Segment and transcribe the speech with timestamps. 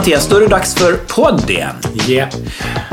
[0.00, 1.74] Mattias, då är det dags för podd igen.
[2.08, 2.28] Yeah.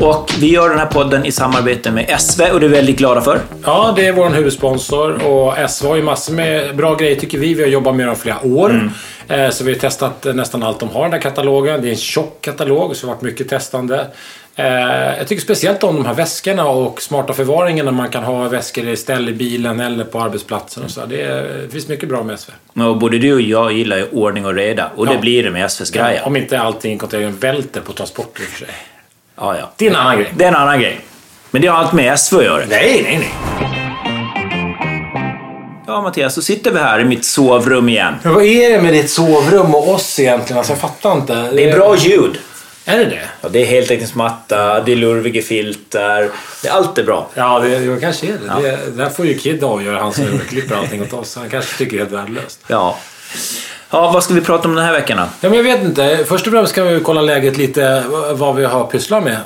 [0.00, 2.98] Och vi gör den här podden i samarbete med SV och det är vi väldigt
[2.98, 3.40] glada för.
[3.64, 7.54] Ja, det är vår huvudsponsor och SV har ju massor med bra grejer tycker vi.
[7.54, 8.90] Vi har jobbat med dem flera år.
[9.28, 11.82] Eh, Så vi har testat nästan allt de har i den här katalogen.
[11.82, 14.06] Det är en tjock katalog så det har varit mycket testande.
[14.58, 18.48] Eh, Jag tycker speciellt om de här väskorna och smarta förvaringen när man kan ha
[18.48, 21.06] väskor i ställ i bilen eller på arbetsplatsen och så.
[21.06, 22.50] Det, är, det finns mycket bra med SV.
[22.80, 25.18] Och både du och jag gillar ju ordning och reda och det Ja.
[25.20, 26.22] blir det med SVs grejer.
[26.26, 28.74] Om inte allting i containern välter på transporter i och för sig.
[29.36, 29.70] Ja, ja.
[29.76, 30.32] Det är en annan grej.
[30.36, 31.00] Det är en annan grej.
[31.50, 32.62] Men det har allt med SV att göra.
[32.68, 33.32] Nej, nej, nej.
[35.86, 38.14] Ja Mattias, så sitter vi här i mitt sovrum igen.
[38.22, 40.58] Men vad är det med ditt sovrum och oss egentligen?
[40.58, 41.34] Alltså, jag fattar inte.
[41.52, 42.38] Det är bra ljud.
[42.88, 43.28] Är det det?
[43.40, 46.30] Ja, det är heltäckningsmatta, det är lurviga filter.
[46.62, 47.28] Det, allt är bra.
[47.34, 48.68] Ja, det, det kanske är det.
[48.68, 48.96] det.
[48.96, 51.36] Där får ju Kid avgöra, han som klipper allting åt oss.
[51.36, 52.60] Han kanske tycker det är helt värdelöst.
[52.66, 52.98] Ja.
[53.90, 55.24] Ja, vad ska vi prata om den här veckan då?
[55.40, 56.24] Ja, men jag vet inte.
[56.28, 59.38] Först och främst ska vi kolla läget lite, vad vi har pysslat med.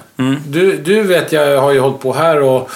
[0.46, 2.70] Du, du vet, jag har ju hållit på här och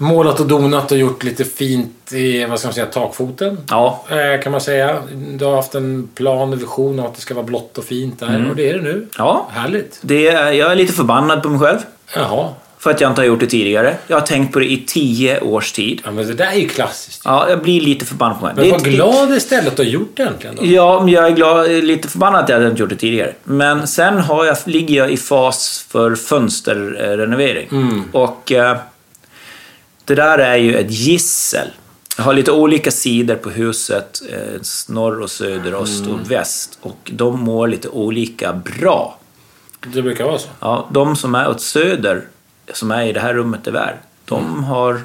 [0.00, 3.58] målat och donat och gjort lite fint i, vad ska man säga, takfoten.
[3.70, 4.96] Ja, Eh, kan man säga.
[5.34, 8.20] Du har haft en plan och vision av att det ska vara blått och fint
[8.20, 8.46] där.
[8.50, 9.06] Och det är det nu.
[9.18, 9.48] ja.
[9.52, 9.98] Härligt.
[10.02, 11.78] Det är, jag är lite förbannad på mig själv.
[12.16, 12.48] Jaha.
[12.78, 13.96] För att jag inte har gjort det tidigare.
[14.06, 16.00] Jag har tänkt på det i tio års tid.
[16.04, 17.22] Ja, men det där är ju klassiskt.
[17.24, 18.54] Ja, jag blir lite förbannad på mig.
[18.56, 20.66] Men var inte- glad istället att du har gjort det äntligen då.
[20.66, 23.34] Ja, men jag är glad, lite förbannad att jag inte gjort det tidigare.
[23.44, 27.68] Men sen har jag, ligger jag i fas för fönsterrenovering.
[28.12, 28.76] Och eh,
[30.10, 31.68] det där är ju ett gissel.
[32.16, 34.22] Jag har lite olika sidor på huset.
[34.32, 36.78] Eh, norr och söder, öst och väst.
[36.82, 39.18] Och de mår lite olika bra.
[39.86, 40.48] Det brukar vara så.
[40.60, 42.22] Ja, de som är åt söder,
[42.72, 45.00] som är i det här rummet där de har...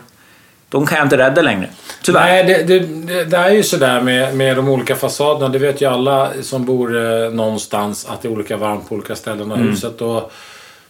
[0.70, 1.70] De kan jag inte rädda längre.
[2.04, 2.26] Tyvärr.
[2.26, 5.50] Nej, det, det, det, är ju sådär med, med de olika fasaderna.
[5.50, 9.16] Det vet ju alla som bor eh, någonstans att det är olika varmt på olika
[9.16, 10.02] ställen av huset.
[10.02, 10.32] Och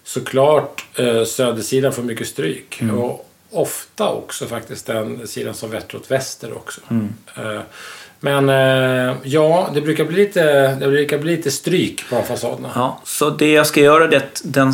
[0.03, 2.81] såklart eh, södersidan får mycket stryk.
[2.97, 6.81] Och ofta också faktiskt den sidan som vetter åt väster också.
[7.35, 7.61] Eh,
[8.25, 12.69] men eh, ja, det brukar bli lite, det brukar bli lite stryk på de fasaderna.
[12.75, 14.73] Ja, så det jag ska göra är att den,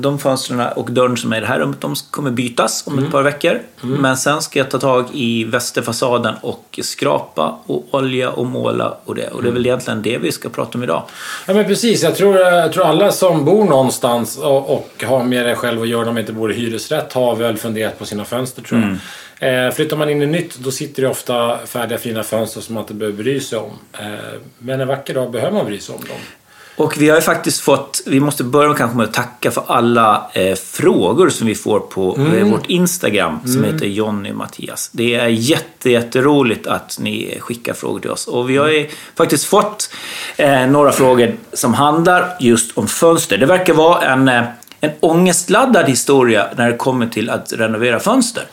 [0.00, 3.10] de fönstren och dörren som är i det här rummet, de kommer bytas om ett
[3.10, 3.60] par veckor.
[3.80, 9.14] Men sen ska jag ta tag i västerfasaden och skrapa och olja och måla och
[9.14, 9.28] det.
[9.28, 11.02] Och det är väl egentligen det vi ska prata om idag.
[11.46, 15.46] Ja men precis, jag tror, jag tror alla som bor någonstans och, och har med
[15.46, 18.24] det själv att göra om de inte bor i hyresrätt har väl funderat på sina
[18.24, 18.96] fönster tror jag.
[19.42, 22.82] Eh, flyttar man in i nytt då sitter det ofta färdiga fina fönster som man
[22.82, 23.70] inte behöver bry sig om.
[23.92, 24.06] Eh,
[24.58, 26.18] men en vacker dag behöver man bry sig om dem.
[26.76, 30.30] Och vi har ju faktiskt fått, vi måste börja kanske med att tacka för alla
[30.32, 34.90] eh, frågor som vi får på eh, vårt Instagram som heter Jonny Mattias.
[34.92, 38.26] Det är jätte, jätteroligt att ni skickar frågor till oss.
[38.26, 39.90] Och vi har ju faktiskt fått
[40.36, 43.38] eh, några frågor som handlar just om fönster.
[43.38, 44.44] Det verkar vara en, eh,
[44.80, 48.44] en ångestladdad historia när det kommer till att renovera fönster.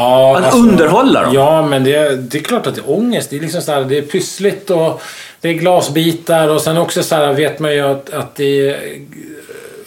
[0.00, 1.34] Ja, Att underhålla dem.
[1.34, 3.30] Ja, men det, det är klart att det är ångest.
[3.30, 5.02] Det är liksom så här, det är pyssligt och
[5.40, 8.76] det är glasbitar och sen också så här vet man ju att, att det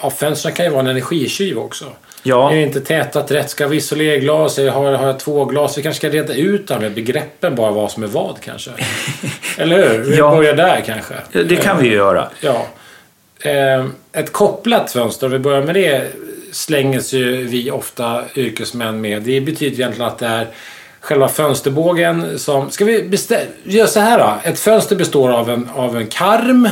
[0.02, 1.86] ja, fönstren kan ju vara en energitjuv också.
[2.24, 2.52] Ja.
[2.52, 3.50] Är det inte tätat rätt?
[3.50, 4.58] Ska vi isolerglas?
[4.58, 5.78] Har, har jag två glas?
[5.78, 8.72] Vi kanske ska reda ut det här med begreppen bara vad som är vad kanske.
[9.58, 9.98] Eller hur?
[10.04, 10.36] Vi Ja.
[10.36, 11.14] börjar där kanske.
[11.44, 12.28] Det kan vi ju göra.
[12.42, 12.66] Ja.
[13.40, 16.08] Eh, ett kopplat fönster, om vi börjar med det,
[16.54, 19.22] slänger sig ju vi ofta yrkesmän med.
[19.22, 20.48] Det betyder egentligen att det är
[21.00, 22.72] själva fönsterbågen som...
[22.72, 24.50] Ska vi bestä- göra så här då?
[24.50, 26.70] Ett fönster består av en, av en karm.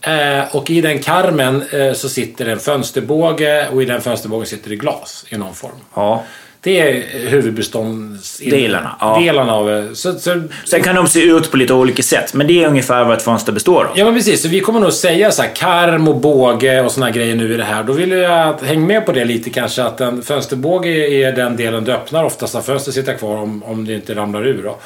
[0.00, 4.70] Eh, och i den karmen eh, så sitter en fönsterbåge och i den fönsterbågen sitter
[4.70, 5.72] det glas i någon form.
[5.94, 6.24] Ja.
[6.64, 8.96] Det är huvudbeståndsdelarna.
[9.00, 9.20] ja.
[9.20, 9.94] Delarna av det.
[9.94, 13.04] Så, så, Sen kan de se ut på lite olika sätt, men det är ungefär
[13.04, 13.98] vad ett fönster består av.
[13.98, 17.10] Ja men precis, så vi kommer nog säga så här karm och båge och såna
[17.10, 17.82] grejer nu i det här.
[17.82, 21.56] Då vill jag att häng med på det lite kanske att en fönsterbåge är den
[21.56, 24.62] delen du öppnar oftast fönstret sitter kvar om, om det inte ramlar ur.
[24.62, 24.78] Då.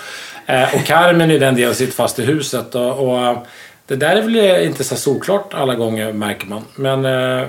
[0.53, 2.75] Eh, och karmen är den delen som sitter fast i huset.
[2.75, 3.39] Och, och eh,
[3.87, 6.65] det där är väl inte så solklart alla gånger märker man.
[6.75, 7.47] Men eh,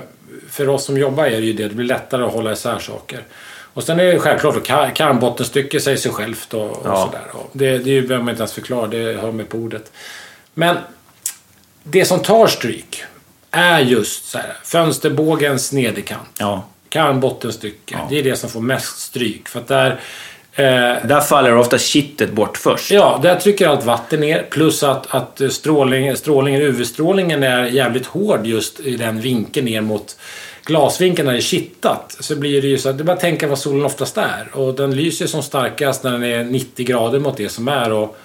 [0.50, 1.68] för oss som jobbar är det ju det.
[1.68, 3.20] Det blir lättare att hålla isär saker.
[3.74, 7.04] Och sen är det självklart kar- karmbottenstycke säger sig självt och, och Ja.
[7.06, 7.26] sådär.
[7.32, 9.92] Och Det, det är ju behöver man inte ens förklara, det hör med på ordet.
[10.54, 10.76] Men
[11.82, 13.04] det som tar stryk
[13.50, 16.28] är just så här, fönsterbågens nederkant.
[16.38, 16.64] Ja.
[16.88, 17.98] Karmbottenstycke.
[18.10, 19.48] Det är det som får mest stryk.
[19.48, 20.00] För att där...
[20.52, 22.90] Eh, Där faller ofta kittet bort först.
[22.90, 24.46] Ja, där trycker allt vatten ner.
[24.50, 26.16] Plus att, att strålningen,
[26.62, 30.16] UV-strålningen är jävligt hård just i den vinkeln ner mot
[30.64, 32.16] glasvinkeln är kittat.
[32.20, 34.48] Så blir det ju så att det är bara att tänka vad solen oftast är.
[34.52, 37.92] Och den lyser som starkast när den är 90 grader mot det som är.
[37.92, 38.16] Och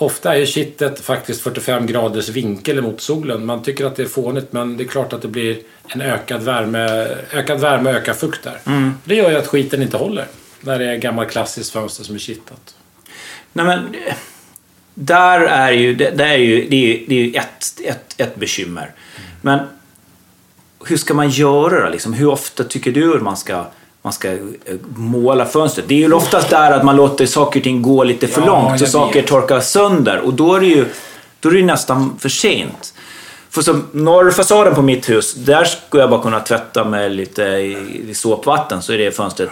[0.00, 3.46] Ofta är ju kittet faktiskt 45 graders vinkel mot solen.
[3.46, 5.58] Man tycker att det är fånigt men det är klart att det blir
[5.88, 8.58] en ökad värme, ökad värme och ökad fukt där.
[8.66, 8.94] Mm.
[9.04, 10.26] Det gör ju att skiten inte håller.
[10.60, 12.74] När det är gammalt klassiskt fönster som är kittat.
[13.52, 13.96] Nej men,
[14.94, 18.36] där är ju, det, det är ju, det är ju, det är ett, ett, ett
[18.36, 18.92] bekymmer.
[19.40, 19.58] Men
[20.86, 21.90] hur ska man göra då?
[21.90, 22.12] Liksom?
[22.12, 23.64] Hur ofta tycker du att man ska,
[24.02, 24.38] man ska eh,
[24.96, 25.88] måla fönstret?
[25.88, 28.46] Det är ju oftast där att man låter saker och ting gå lite för Ja,
[28.46, 30.84] långt jag saker torkar sönder och då är det ju
[31.40, 32.94] då är det nästan för sent.
[33.50, 38.12] För som norrfasaden på mitt hus, där skulle jag bara kunna tvätta med lite i-
[38.14, 39.50] såpvatten så är det fönstret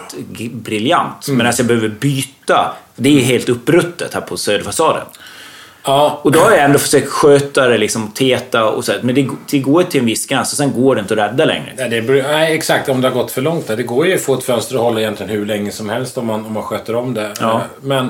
[0.53, 1.27] briljant.
[1.27, 1.37] Mm.
[1.37, 5.03] Men alltså jag behöver byta, det är helt uppruttet här på söderfasaden.
[5.83, 9.27] Ja, Och då har jag ändå försökt sköta det, liksom teta och så men det,
[9.51, 11.73] det går till en viss gräns och sen går det inte att rädda längre.
[11.77, 12.89] Nej, det beror, nej, exakt.
[12.89, 13.67] Om det har gått för långt.
[13.67, 13.77] Där.
[13.77, 16.25] Det går ju att få ett fönster att hålla egentligen hur länge som helst om
[16.25, 17.33] man, om man sköter om det.
[17.39, 17.53] Ja.
[17.55, 18.09] Eh, Men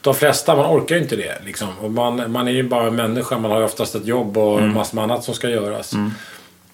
[0.00, 1.34] de flesta, man orkar ju inte det.
[1.44, 1.68] Liksom.
[1.80, 3.38] Och man, man är ju bara en människa.
[3.38, 4.74] Man har ju oftast ett jobb och Mm.
[4.74, 5.92] massor med annat som ska göras.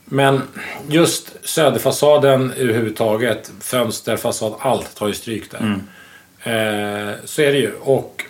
[0.04, 0.42] Men
[0.88, 5.58] just söderfasaden överhuvudtaget, fönster, fasad, allt tar ju stryk där.
[5.58, 5.80] Mm.
[6.42, 7.72] Eh, så är det ju.
[7.80, 8.24] Och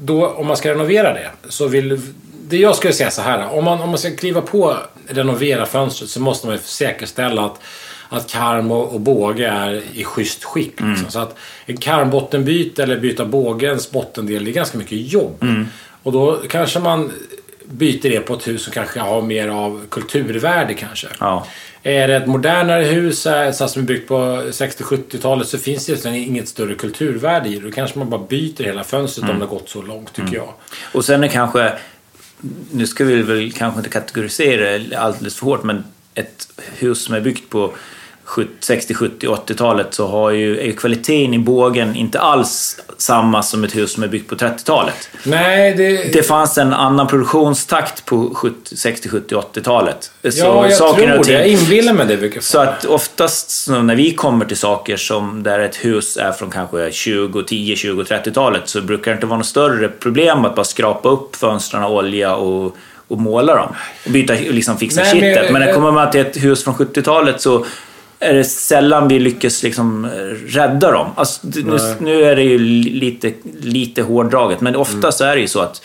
[0.00, 2.00] då, om man ska renovera det, så vill...
[2.48, 3.48] Det jag skulle säga så här.
[3.52, 4.76] Om man, om man ska kliva på
[5.08, 7.60] renovera fönstret så måste man ju säkerställa att,
[8.08, 10.80] att karm och, och båge är i schysst skick.
[10.80, 11.10] Liksom.
[11.10, 15.44] Så att en karmbottenbyte eller byta bågens bottendel, det är ganska mycket jobb.
[16.02, 17.12] Och då kanske man
[17.70, 21.06] byter det på ett hus som kanske har mer av kulturvärde kanske.
[21.20, 21.46] Ja.
[21.82, 24.14] Är det ett modernare hus eh, så som är byggt på
[24.50, 27.60] 60-70-talet så finns det inget större kulturvärde i det.
[27.60, 30.54] Då kanske man bara byter hela fönstret om det gått så långt tycker jag.
[30.92, 31.72] Och sen är kanske,
[32.70, 35.84] nu ska vi väl kanske inte kategorisera det alldeles för hårt, men
[36.14, 36.48] ett
[36.78, 37.76] hus som är byggt på 70,
[38.60, 43.76] 60, 70, 80-talet så har ju, är kvaliteten i bågen inte alls samma som ett
[43.76, 45.08] hus som är byggt på 30-talet.
[45.22, 46.12] Nej, det...
[46.12, 50.10] Det fanns en annan produktionstakt på 70, 60, 70, 80-talet.
[50.22, 51.32] Så ja, jag saker tror det.
[51.32, 52.44] Jag inbillar mig det.
[52.44, 56.92] Så att oftast när vi kommer till saker som där ett hus är från kanske
[56.92, 61.08] 20, 10, 20, 30-talet så brukar det inte vara något större problem att bara skrapa
[61.08, 62.76] upp fönstren, olja och,
[63.08, 63.74] och måla dem.
[64.04, 65.52] Och byta, liksom fixa Nej, men- kittet.
[65.52, 67.66] Men när kommer man till ett hus från 70-talet så
[68.18, 70.10] är det sällan vi lyckas liksom eh,
[70.46, 71.08] rädda dem.
[71.16, 75.48] Alltså, nu, nu är det ju li- lite, lite hårdraget, men oftast är det ju
[75.48, 75.82] så att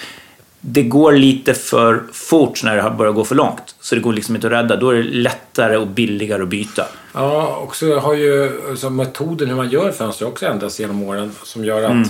[0.61, 3.75] det går lite för fort när det har börjat gå för långt.
[3.81, 4.75] Så det går liksom inte att rädda.
[4.75, 6.85] Då är det lättare och billigare att byta.
[7.13, 11.31] Ja, och så har ju alltså, metoden hur man gör fönster också ändrats genom åren.
[11.43, 12.07] Som gör att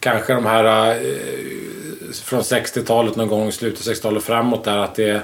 [0.00, 0.96] kanske de här eh,
[2.24, 5.20] från 60-talet någon gång, slutet av 60-talet och framåt där att det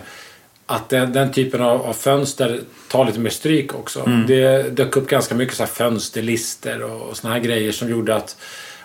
[0.67, 4.03] att den, den typen av, av fönster tar lite mer stryk också.
[4.29, 8.15] Det dök upp ganska mycket så här fönsterlister och, och såna här grejer som gjorde
[8.17, 8.37] att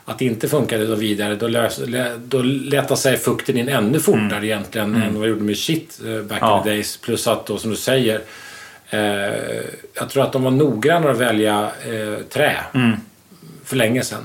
[0.10, 1.36] att det inte funkade då vidare.
[1.36, 1.80] Då, lös,
[2.26, 6.22] då letade sig fukten in ännu fortare egentligen än vad det gjorde med shit eh,
[6.22, 6.58] back Ja.
[6.58, 6.98] in the days.
[6.98, 8.22] Plus att då som du säger
[8.90, 9.00] Eh,
[9.94, 12.58] jag tror att de var noggranna att välja eh, trä
[13.66, 14.24] för länge sedan.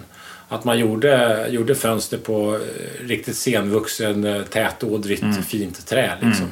[0.49, 6.13] Att man gjorde, gjorde fönster på eh, riktigt senvuxen, eh, tätådrigt, fint trä.
[6.21, 6.47] Liksom.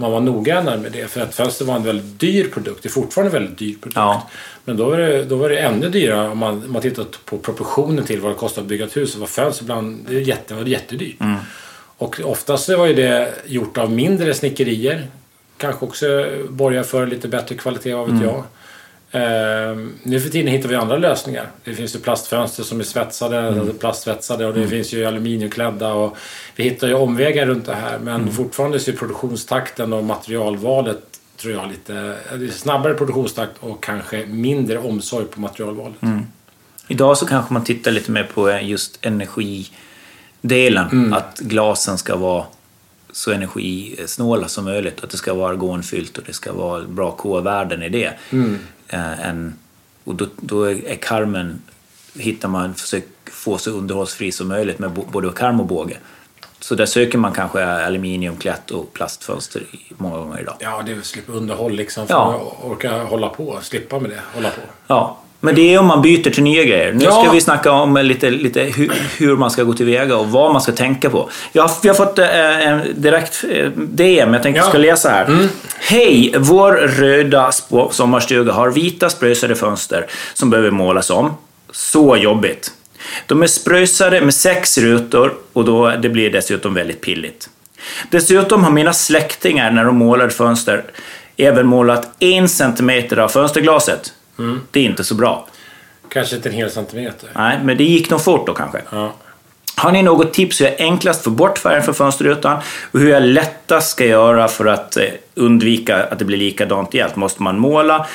[0.00, 2.82] Man var noggrannare med det för att fönster var en väldigt dyr produkt.
[2.82, 3.96] Det är fortfarande en väldigt dyr produkt.
[3.96, 4.28] Ja.
[4.64, 7.38] Men då var, det, då var det ännu dyrare om man, om man tittar på
[7.38, 9.16] proportionen till vad det kostar att bygga ett hus.
[9.16, 11.16] Var fönster ibland det jätte, var jättedyrt.
[11.96, 15.06] Och oftast var ju det gjort av mindre snickerier.
[15.56, 18.44] Kanske också borgar för lite bättre kvalitet, vad vet jag.
[19.10, 21.46] Ehm, nu för tiden hittar vi andra lösningar.
[21.64, 25.92] Det finns ju plastfönster som är svetsade, alltså plastsvetsade och det finns ju aluminiumklädda.
[25.92, 26.16] Och
[26.56, 27.98] vi hittar ju omvägar runt det här.
[27.98, 30.98] Men fortfarande så är produktionstakten och materialvalet
[31.36, 32.16] tror jag lite...
[32.52, 35.96] Snabbare produktionstakt och kanske mindre omsorg på materialvalet.
[36.88, 41.14] Idag så kanske man tittar lite mer på just energidelen.
[41.14, 42.44] Att glasen ska vara
[43.12, 45.04] så energisnåla som möjligt.
[45.04, 48.12] Att det ska vara argonfyllt och det ska vara bra K-värden i det.
[48.30, 48.44] Eh,
[48.96, 49.54] en,
[50.04, 51.62] och då, då är karmen,
[52.14, 55.96] hittar man, försöker få så underhållsfri som möjligt med både karm och båge.
[56.60, 59.62] Så där söker man kanske aluminiumklätt och plastfönster
[59.96, 60.56] många gånger idag.
[60.60, 62.06] Ja, det är slippa underhåll liksom.
[62.06, 62.52] För Ja.
[62.58, 63.58] att orka hålla på.
[63.62, 64.20] Slippa med det.
[64.34, 64.60] Hålla på.
[64.86, 66.92] Ja, men det är om man byter till nya grejer.
[66.92, 67.22] Nu Ja.
[67.22, 70.62] ska vi snacka om lite, lite hur, hur man ska gå tillväga och vad man
[70.62, 71.30] ska tänka på.
[71.52, 74.64] Jag har, vi har fått eh, en direkt eh, DM, jag tänkte Ja.
[74.64, 75.48] jag ska läsa här.
[75.80, 76.34] Hej!
[76.38, 77.50] Vår röda
[77.90, 81.30] sommarstuga har vita spröjsade fönster som behöver målas om.
[81.72, 82.72] Så jobbigt.
[83.26, 87.48] De är spröjsade med sex rutor och då, det blir dessutom väldigt pilligt.
[88.10, 90.84] Dessutom har mina släktingar när de målar fönster
[91.36, 94.12] även målat en centimeter av fönsterglaset.
[94.70, 95.46] Det är inte så bra.
[96.08, 97.30] Kanske inte en hel centimeter.
[97.34, 98.82] Nej, men det gick nog fort då kanske.
[98.90, 99.14] Ja.
[99.76, 102.60] Har ni något tips hur jag enklast får bort färgen från fönsterrutan
[102.92, 105.04] och hur jag lättast ska göra för att eh,
[105.34, 107.10] undvika att det blir likadant igen?
[107.14, 108.06] Måste man måla?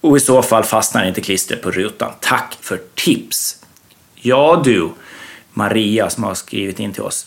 [0.00, 2.12] Och i så fall fastnar inte klistret på rutan.
[2.20, 3.56] Tack för tips!
[4.14, 4.90] Ja du,
[5.52, 7.26] Maria som har skrivit in till oss.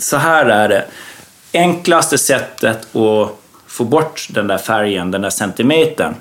[0.00, 0.84] Så här är det.
[1.52, 6.14] Enklaste sättet att få bort den där färgen, den där centimetern.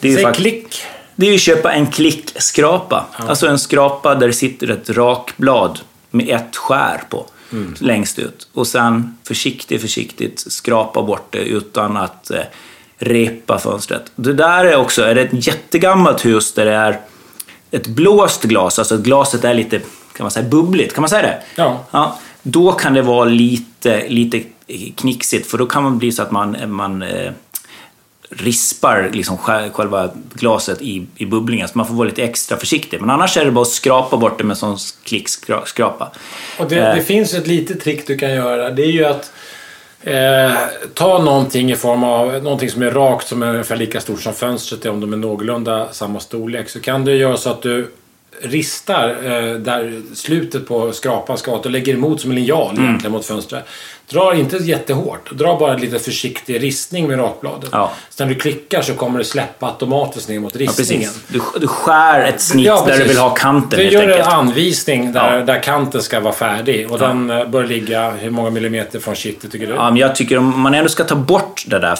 [0.00, 0.82] Det är Säg klick.
[1.16, 3.06] Det är ju att köpa en klickskrapa.
[3.18, 3.24] Ja.
[3.28, 7.26] Alltså en skrapa där det sitter ett rakblad med ett skär på.
[7.52, 7.74] Mm.
[7.80, 8.48] Längst ut.
[8.52, 12.40] Och sen försiktigt, försiktigt skrapa bort det utan att eh,
[12.98, 14.12] repa fönstret.
[14.16, 17.00] Det där är också, är det ett jättegammalt hus där det är
[17.70, 19.80] ett blåst glas, alltså glaset är lite
[20.18, 21.42] kan man säga, bubbligt, kan man säga det?
[21.54, 21.84] Ja.
[21.90, 22.18] ja.
[22.42, 24.42] Då kan det vara lite, lite
[24.96, 27.32] knixigt för då kan man bli så att man, man eh,
[28.30, 29.38] rispar liksom
[29.72, 31.68] själva glaset i, i bubblingen.
[31.68, 33.00] Så man får vara lite extra försiktig.
[33.00, 36.12] Men annars är det bara att skrapa bort det med sån klickskrapa.
[36.58, 37.02] Och det, det eh.
[37.02, 38.70] finns ett litet trick du kan göra.
[38.70, 39.32] Det är ju att
[40.02, 40.52] eh,
[40.94, 44.34] ta någonting i form av någonting som är rakt som är ungefär lika stort som
[44.34, 46.68] fönstret om de är någorlunda samma storlek.
[46.68, 47.90] Så kan du göra så att du
[48.42, 52.84] ristar eh, där slutet på skrapan ska vara och lägger emot som en linjal mm.
[52.84, 53.64] egentligen mot fönstret.
[54.10, 55.30] Dra inte jättehårt.
[55.30, 57.68] Dra bara en lite försiktig ristning med rakbladet.
[57.72, 57.92] Ja.
[58.10, 61.10] Så när du klickar så kommer det släppa automatiskt ner mot ristningen.
[61.28, 64.26] Ja, du, du skär ett snitt ja, där du vill ha kanten Du gör enkelt.
[64.26, 66.90] en anvisning där, där kanten ska vara färdig.
[66.90, 69.72] Och den eh, bör ligga hur många millimeter från kittet tycker du?
[69.74, 71.98] Ja, men jag tycker om man ändå ska ta bort den där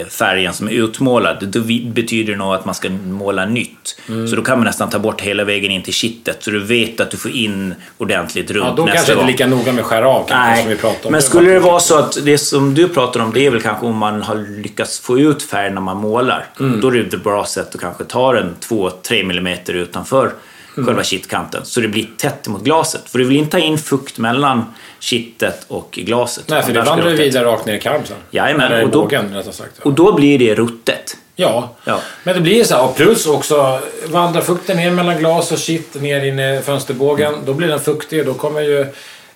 [0.00, 1.48] äh, färgen som är utmålad.
[1.48, 1.60] Då
[1.92, 4.00] betyder det nog att man ska måla nytt.
[4.08, 4.28] Mm.
[4.28, 6.42] Så då kan man nästan ta bort hela vägen in till kittet.
[6.42, 8.86] Så du vet att du får in ordentligt runt nästa gång.
[8.88, 11.10] Ja, då kanske det inte lika noga med att skära av kanske, som vi pratar
[11.10, 13.86] men skulle det vara så att det som du pratar om, det är väl kanske
[13.86, 16.46] om man har lyckats få ut färg när man målar.
[16.60, 16.80] Mm.
[16.80, 20.32] Då är det ett bra sätt att kanske ta den 2-3 mm utanför
[20.76, 20.86] mm.
[20.86, 21.64] själva kittkanten.
[21.64, 23.02] Så det blir tätt mot glaset.
[23.06, 24.64] För du vill inte ha in fukt mellan
[25.00, 26.44] kittet och glaset.
[26.48, 28.16] Nej, för det vandrar vidare rakt ner i karm sen.
[28.30, 31.16] Jajamän, Eller och då, bågen, sagt, och då blir det ruttet.
[31.40, 31.74] Ja.
[31.84, 32.92] ja, men det blir så här.
[32.92, 37.34] Plus också vandrar fukten ner mellan glas och kitt ner in i fönsterbågen.
[37.34, 37.44] Mm.
[37.46, 38.86] Då blir den fuktig och då kommer ju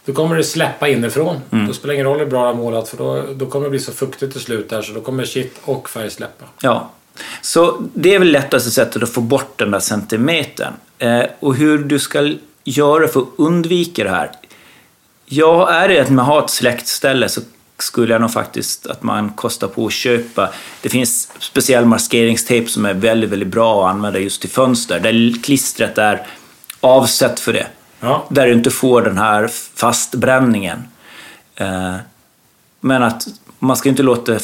[0.04, 1.40] då kommer det släppa inifrån.
[1.50, 1.66] Mm.
[1.66, 3.70] Då spelar det ingen roll hur bra det är målat för då, då kommer det
[3.70, 6.44] bli så fuktigt till slut där så då kommer kitt och färg släppa.
[6.60, 6.90] Ja.
[7.40, 10.72] Så det är väl lättaste sättet att få bort den där centimetern.
[10.98, 14.30] Eh, och hur du ska göra för att undvika det här.
[15.24, 17.40] Ja, är det att man har ett släktställe så
[17.78, 20.52] skulle jag nog faktiskt att man kostar på att köpa.
[20.82, 25.00] Det finns speciell maskeringstejp som är väldigt, väldigt bra att använda just till fönster.
[25.00, 26.26] Där klistret är
[26.80, 27.66] avsett för det.
[28.02, 28.26] Ja.
[28.28, 30.78] Där du inte får den här fastbränningen.
[31.56, 31.94] Eh,
[32.80, 33.26] men att
[33.58, 34.38] man ska inte låta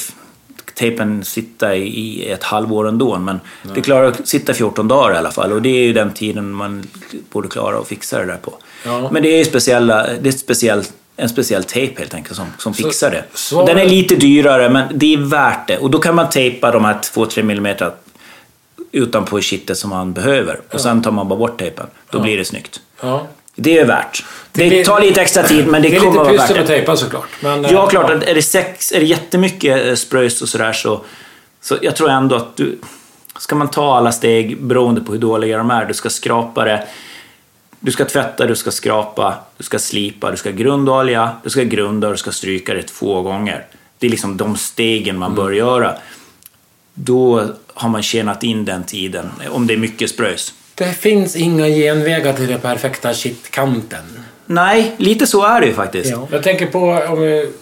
[0.74, 3.18] tejpen sitta i ett halvår ändå.
[3.18, 3.74] Men Nej.
[3.74, 5.52] det klarar att sitta 14 dagar i alla fall.
[5.52, 6.86] Och det är ju den tiden man
[7.32, 8.54] borde klara att fixa det där på.
[8.84, 9.08] Ja.
[9.12, 10.84] Men det är, speciella, det är speciell,
[11.16, 13.24] en speciell tejp helt enkelt som, som så, fixar det.
[13.34, 13.66] Så...
[13.66, 15.78] Den är lite dyrare men det är värt det.
[15.78, 17.76] Och då kan man tejpa de här 2-3 mm
[18.92, 20.54] utanpå kittet som man behöver.
[20.54, 20.78] Och ja.
[20.78, 21.86] sen tar man bara bort tejpen.
[22.10, 22.22] Då ja.
[22.22, 22.80] blir det snyggt.
[23.00, 23.26] Ja.
[23.60, 24.24] Det är värt.
[24.52, 26.54] Det, det tar lite extra tid men det, det kommer att vara värt det.
[26.54, 27.28] är lite pyssel att tejpa såklart.
[27.40, 28.10] Men, ja, äh, klart.
[28.10, 31.04] Är det, sex, är det jättemycket eh, spröjs och sådär så,
[31.60, 32.78] så jag tror ändå att du...
[33.38, 35.84] Ska man ta alla steg beroende på hur dåliga de är.
[35.84, 36.86] Du ska skrapa det.
[37.80, 42.06] Du ska tvätta, du ska skrapa, du ska slipa, du ska grundolja, du ska grunda
[42.06, 43.66] och du ska stryka det två gånger.
[43.98, 45.58] Det är liksom de stegen man bör mm.
[45.58, 45.96] göra.
[46.94, 50.54] Då har man tjänat in den tiden, om det är mycket spröjs.
[50.78, 54.24] Det finns inga genvägar till den perfekta kittkanten.
[54.46, 56.10] Nej, lite så är det ju faktiskt.
[56.10, 56.28] Ja.
[56.30, 57.52] Jag tänker på om vi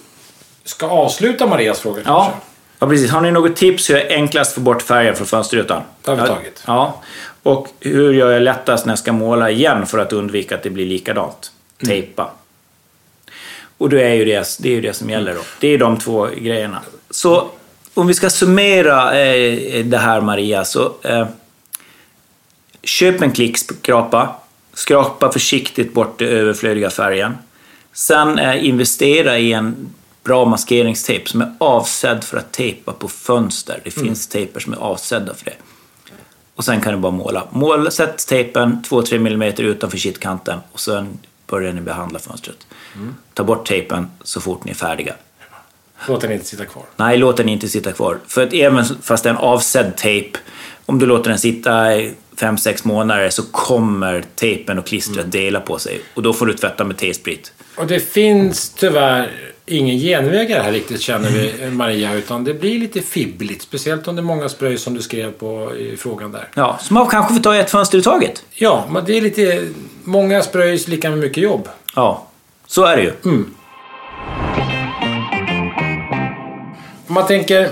[0.65, 2.23] ska avsluta Marias frågor ja.
[2.25, 2.41] kanske?
[2.79, 3.11] Ja, precis.
[3.11, 5.83] Har ni något tips hur jag enklast får bort färgen från fönsterrutan?
[6.03, 6.65] Det har vi tagit.
[6.67, 7.03] Ja.
[7.43, 10.71] Och hur gör jag lättast när jag ska måla igen för att undvika att det
[10.71, 11.53] blir likadant?
[11.83, 11.91] Mm.
[11.91, 12.31] Tejpa.
[13.79, 15.41] Och det är ju det, det, är ju det som gäller då.
[15.61, 16.81] Det är de två grejerna.
[17.11, 17.49] Så
[17.95, 21.27] om vi ska summera eh, det här Maria, så eh,
[22.87, 24.37] Köp en klickskrapa.
[24.75, 27.35] Skrapa försiktigt bort den överflödiga färgen.
[27.93, 33.81] Sen eh, investera i en bra maskeringstejp som är avsedd för att tejpa på fönster.
[33.85, 34.07] Det mm.
[34.07, 35.57] finns tejper som är avsedda för det.
[36.55, 37.47] Och sen kan du bara måla.
[37.51, 42.67] Mål, sätt tejpen 2-3 mm utanför kittkanten och sen börjar ni behandla fönstret.
[42.95, 43.15] Mm.
[43.35, 45.15] Ta bort tejpen så fort ni är färdiga.
[46.09, 46.85] Låt den inte sitta kvar.
[46.97, 48.19] Nej, låt den inte sitta kvar.
[48.27, 50.39] För att även fast det är en avsedd tejp,
[50.87, 51.87] om du låter den sitta
[52.37, 55.31] fem sex månader så kommer tejpen och klistret mm.
[55.31, 56.01] dela på sig.
[56.15, 57.53] Och då får du tvätta med tejsprit.
[57.77, 59.31] Och det finns tyvärr
[59.67, 62.15] ingen genvägar här riktigt känner vi Maria.
[62.15, 63.63] Utan det blir lite fibbligt.
[63.63, 66.49] Speciellt om det är många spröj som du skrev på i frågan där.
[66.55, 68.45] Ja, så man kanske får ta ett fönster i taget.
[68.53, 69.69] Ja, men det är lite...
[70.05, 71.69] Många spröjs lika med mycket jobb.
[71.95, 72.27] Ja,
[72.67, 73.13] så är det ju.
[73.25, 73.55] Mm.
[77.17, 77.71] Man tänker...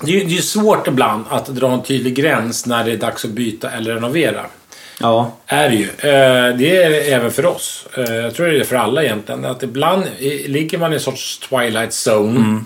[0.00, 3.24] Det är ju det svårt ibland att dra en tydlig gräns när det är dags
[3.24, 4.46] att byta eller renovera.
[5.00, 5.32] Ja.
[5.46, 5.84] Är det ju.
[5.88, 7.86] Eh, Det är det även för oss.
[7.96, 9.44] Eh, Jag tror det är för alla egentligen.
[9.44, 10.04] Att ibland
[10.46, 12.60] ligger man i en sorts twilight zone.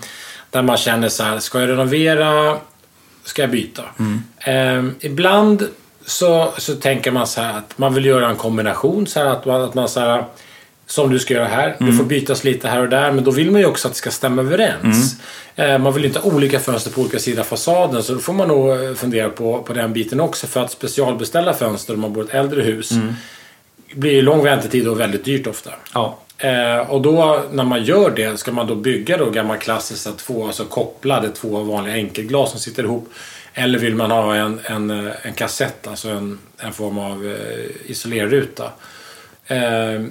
[0.51, 2.57] Där man känner så här, ska jag renovera?
[3.25, 3.83] Ska jag byta?
[4.39, 5.69] Eh, Ibland
[6.07, 9.07] så, så tänker man så här att man vill göra en kombination.
[9.07, 10.25] Så här att man, att man så här,
[10.93, 11.77] som du ska göra här.
[11.79, 13.13] Det får bytas lite här och där.
[13.13, 15.17] Men då vill man ju också att det ska stämma överens.
[15.57, 18.03] Eh, Man vill inte ha olika fönster på olika sidor av fasaden.
[18.03, 20.47] Så då får man nog eh, fundera på, på den biten också.
[20.47, 22.91] För att specialbeställa fönster om man bor i ett äldre hus.
[23.95, 25.71] blir ju lång väntetid och väldigt dyrt ofta.
[25.95, 26.19] Ja.
[26.39, 30.47] Eh, och då när man gör det, ska man då bygga då gamla klassiska två,
[30.47, 33.09] alltså kopplade två vanliga enkelglas som sitter ihop.
[33.55, 37.91] Eller vill man ha en, en, eh, en kassett, alltså en, en form av eh,
[37.91, 38.65] isolerruta.
[39.47, 40.03] Eh,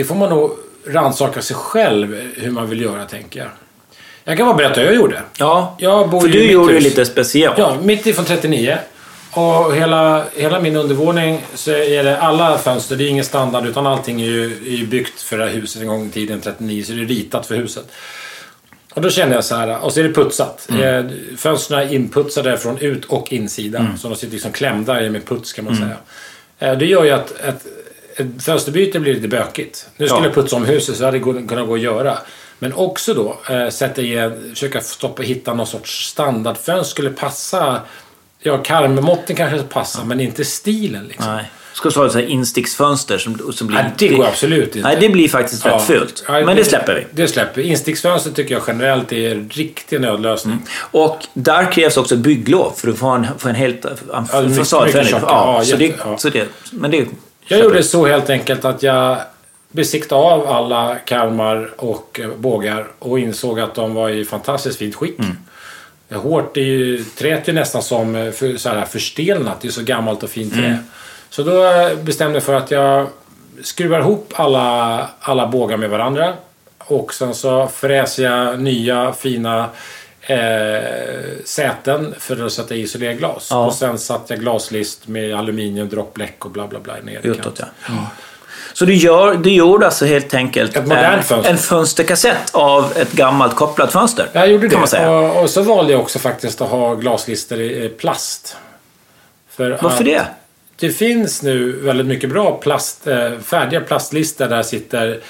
[0.00, 0.50] det får man nog
[0.86, 3.48] rannsaka sig själv hur man vill göra, tänker jag.
[4.24, 5.22] Jag kan bara berätta hur jag gjorde.
[5.38, 6.84] Ja, Jag bor för du gjorde hus.
[6.84, 7.58] lite speciellt.
[7.58, 8.78] Ja, mitt ifrån 39.
[9.32, 13.86] Och hela, hela min undervåning så är det alla fönster, det är ingen standard utan
[13.86, 16.84] allting är ju, är ju byggt för det här huset en gång i tiden, 39,
[16.84, 17.84] så det är ritat för huset.
[18.94, 20.68] Och då kände jag så här, och så är det putsat.
[20.82, 21.04] Eh,
[21.36, 23.86] Fönstren är inputsade från ut och insida.
[23.98, 25.96] Så de sitter liksom klämda med puts kan man säga.
[26.58, 27.66] Eh, Det gör ju att ett,
[28.16, 29.88] ett fönsterbyte blir lite bökigt.
[29.96, 30.26] Nu skulle Ja.
[30.26, 32.18] jag putsa om huset så det hade kunnat gå att göra.
[32.58, 37.80] Men också då eh, sätta i, försöka stoppa, hitta någon sorts standardfönster skulle passa.
[38.42, 41.34] Ja, karmmåtten kanske passar, men inte stilen liksom.
[41.34, 41.44] Nej.
[41.72, 43.76] Ska du ha ett insticksfönster som, som blir...
[43.78, 44.88] Nej, det går absolut inte.
[44.88, 46.24] Nej, det blir faktiskt rätt fult.
[46.28, 47.06] Ja, Men det släpper vi.
[47.22, 47.60] Det släpper.
[47.60, 50.62] Insticksfönster tycker jag generellt är en riktig nödlösning.
[50.90, 54.24] Och där krävs också bygglov för att få en, få en helt en Ja,
[54.58, 55.14] fasadförändring.
[55.22, 56.48] Ja, Ja, så, det, så det...
[56.72, 57.06] Men det
[57.50, 59.18] Jag gjorde så helt enkelt att jag
[59.68, 65.18] besiktade av alla karmar och bågar och insåg att de var i fantastiskt fint skick.
[65.18, 65.36] Mm.
[66.22, 69.60] Hårt, är ju, träet är nästan som för, så här förstelnat.
[69.60, 70.66] Det är så gammalt och fint trä.
[70.66, 70.78] Mm.
[71.30, 71.70] Så då
[72.02, 73.06] bestämde jag för att jag
[73.62, 76.34] skruvar ihop alla, alla bågar med varandra.
[76.78, 79.68] Och sen så fräser jag nya fina
[80.20, 80.38] eh,
[81.44, 83.48] säten för att sätta i isolerglas.
[83.50, 83.66] Ja.
[83.66, 87.42] Och sen satte jag glaslist med aluminium, droppbläck och bla bla bla ner i Utåt,
[87.42, 87.66] kanten.
[87.88, 88.06] ja.
[88.72, 91.50] Så du, gör, du gjorde alltså helt enkelt en, fönster.
[91.50, 94.28] en fönsterkassett av ett gammalt kopplat fönster?
[94.32, 94.70] Jag gjorde det.
[94.70, 95.10] Kan man säga.
[95.10, 98.56] Och, och så valde jag också faktiskt att ha glaslister i i plast.
[99.50, 100.26] För Varför det?
[100.76, 105.20] Det finns nu väldigt mycket bra plast, eh, färdiga plastlister där sitter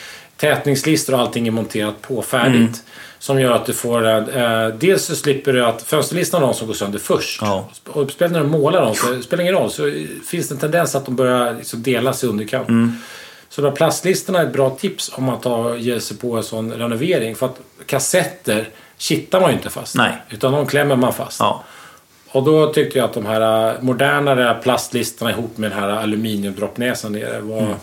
[0.41, 2.55] tätningslister och allting är monterat på färdigt.
[2.55, 2.73] Mm.
[3.19, 4.09] Som gör att du får...
[4.09, 7.43] Eh, dels så slipper du att fönsterlistan är de som går sönder först.
[7.43, 7.69] Ja.
[7.87, 9.71] Och speciellt när du målar dem så spelar ingen roll.
[9.71, 9.93] Så
[10.31, 12.69] finns det en tendens att de börjar liksom delas i underkant.
[12.69, 12.97] Mm.
[13.49, 16.73] Så de plastlistorna är ett bra tips om man tar, ger sig på en sån
[16.73, 17.37] renovering.
[17.37, 19.95] För att kassetter kittar man ju inte fast.
[19.95, 20.13] Nej.
[20.31, 21.41] Utan de klämmer man fast.
[21.41, 21.65] Ja.
[22.33, 27.13] Och då tyckte jag att de här äh, modernare plastlistorna ihop med den här aluminiumdroppnäsan
[27.13, 27.75] nere var, Mm.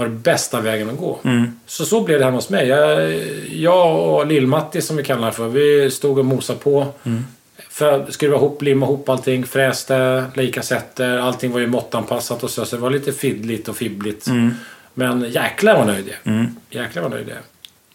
[0.00, 1.18] Var det bästa vägen att gå.
[1.66, 2.68] Så så blev det hemma hos mig.
[2.68, 3.14] Jag,
[3.50, 6.86] jag och Lill-Matti som vi kallar honom för, vi stod och mosade på.
[7.04, 7.24] Mm.
[7.68, 11.18] För, skruva ihop, limma ihop allting, fräste, la kassetter.
[11.18, 12.64] Allting var ju måttanpassat och så.
[12.64, 14.26] Så det var lite fiddligt och fibbligt.
[14.26, 14.54] Mm.
[14.94, 16.50] Men jäklar vad nöjd jag är.
[16.70, 17.36] Jäklar vad nöjd jag.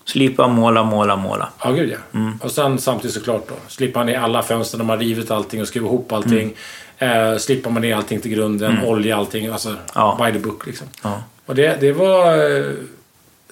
[0.05, 1.49] Slipa, måla, måla, måla.
[1.63, 2.31] Ja, gud ja.
[2.41, 3.55] Och sen samtidigt såklart då.
[3.67, 6.53] Slipper man ner alla fönster när man rivit allting och skrivit ihop allting.
[6.97, 9.47] Eh, slipper man ner allting till grunden, olja allting.
[9.47, 10.19] Alltså Ja.
[10.25, 10.87] by the book liksom.
[11.03, 11.23] Ja.
[11.45, 12.35] Och det, det var...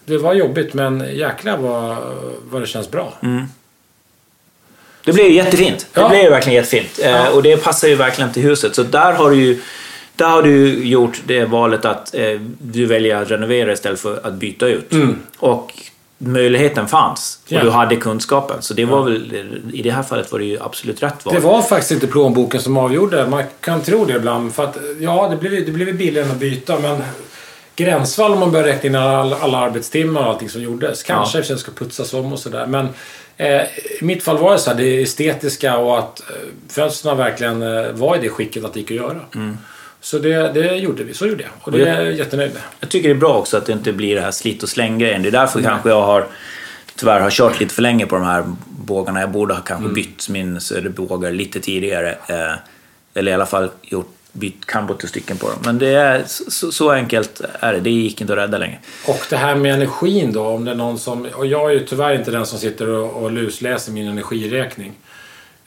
[0.06, 1.97] Det var jobbigt men jäklar vad,
[2.49, 3.13] vad det känns bra.
[5.06, 5.88] Det blev ju jättefint.
[5.93, 6.10] Det Ja.
[6.10, 6.99] blev ju verkligen jättefint.
[7.03, 7.29] Eh, Ja.
[7.29, 8.75] Och det passar ju verkligen till huset.
[8.75, 9.60] Så där har du ju
[10.15, 14.34] där har du gjort det valet att eh, du väljer att renovera istället för att
[14.34, 14.91] byta ut.
[15.38, 15.71] Och
[16.17, 17.39] möjligheten fanns.
[17.45, 17.63] Och Ja.
[17.63, 18.62] du hade kunskapen.
[18.62, 19.34] Så det var väl,
[19.73, 21.34] i det här fallet var det ju absolut rätt val.
[21.36, 23.27] Det var faktiskt inte plånboken som avgjorde.
[23.27, 24.53] Man kan tro det ibland.
[24.53, 27.03] För att, ja, det blev, det blev billigare att byta men
[27.75, 31.03] gränsfall om man börjar räkna in alla, alla arbetstimmar och allting som gjordes.
[31.03, 31.57] Kanske ja.
[31.57, 32.65] ska putsas om och sådär.
[32.65, 32.88] Men
[33.38, 33.62] eh,
[34.01, 36.36] i mitt fall var det så här, det estetiska och att eh,
[36.69, 39.19] fönstren verkligen eh, var i det skicket att det gick att göra.
[40.01, 41.13] Så det, det gjorde vi.
[41.13, 41.51] Så gjorde jag.
[41.62, 42.62] Och det är jag jättenöjd med.
[42.79, 45.21] Jag tycker det är bra också att det inte blir det här slit och släng-grejen.
[45.21, 46.27] Det är därför kanske jag har
[46.95, 49.19] tyvärr har kört lite för länge på de här bågarna.
[49.19, 52.09] Jag borde ha kanske bytt min söderbågar lite tidigare.
[52.27, 52.55] Eh,
[53.13, 55.57] eller i alla fall gjort bytt karbottenstycken på dem.
[55.65, 57.79] Men det är, så, så enkelt är det.
[57.79, 58.79] Det gick inte att rädda längre.
[59.07, 61.27] Och det här med energin då, om det är någon som...
[61.35, 64.93] Och jag är ju tyvärr inte den som sitter och, och lusläser min energiräkning.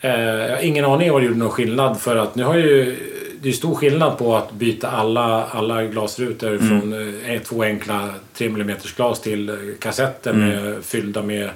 [0.00, 2.54] Eh, jag har ingen aning om vad det gjorde någon skillnad för att nu har
[2.56, 2.96] ju...
[3.40, 6.68] Det är stor skillnad på att byta alla, alla glasrutor Mm.
[6.68, 6.92] från
[7.30, 10.48] eh, två enkla 3 mm glas till eh, kassetter Mm.
[10.48, 11.50] med, fyllda med...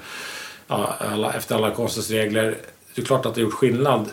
[0.69, 2.55] Ja, alla, efter alla konstens regler.
[2.95, 4.09] Det är klart att det har gjort skillnad.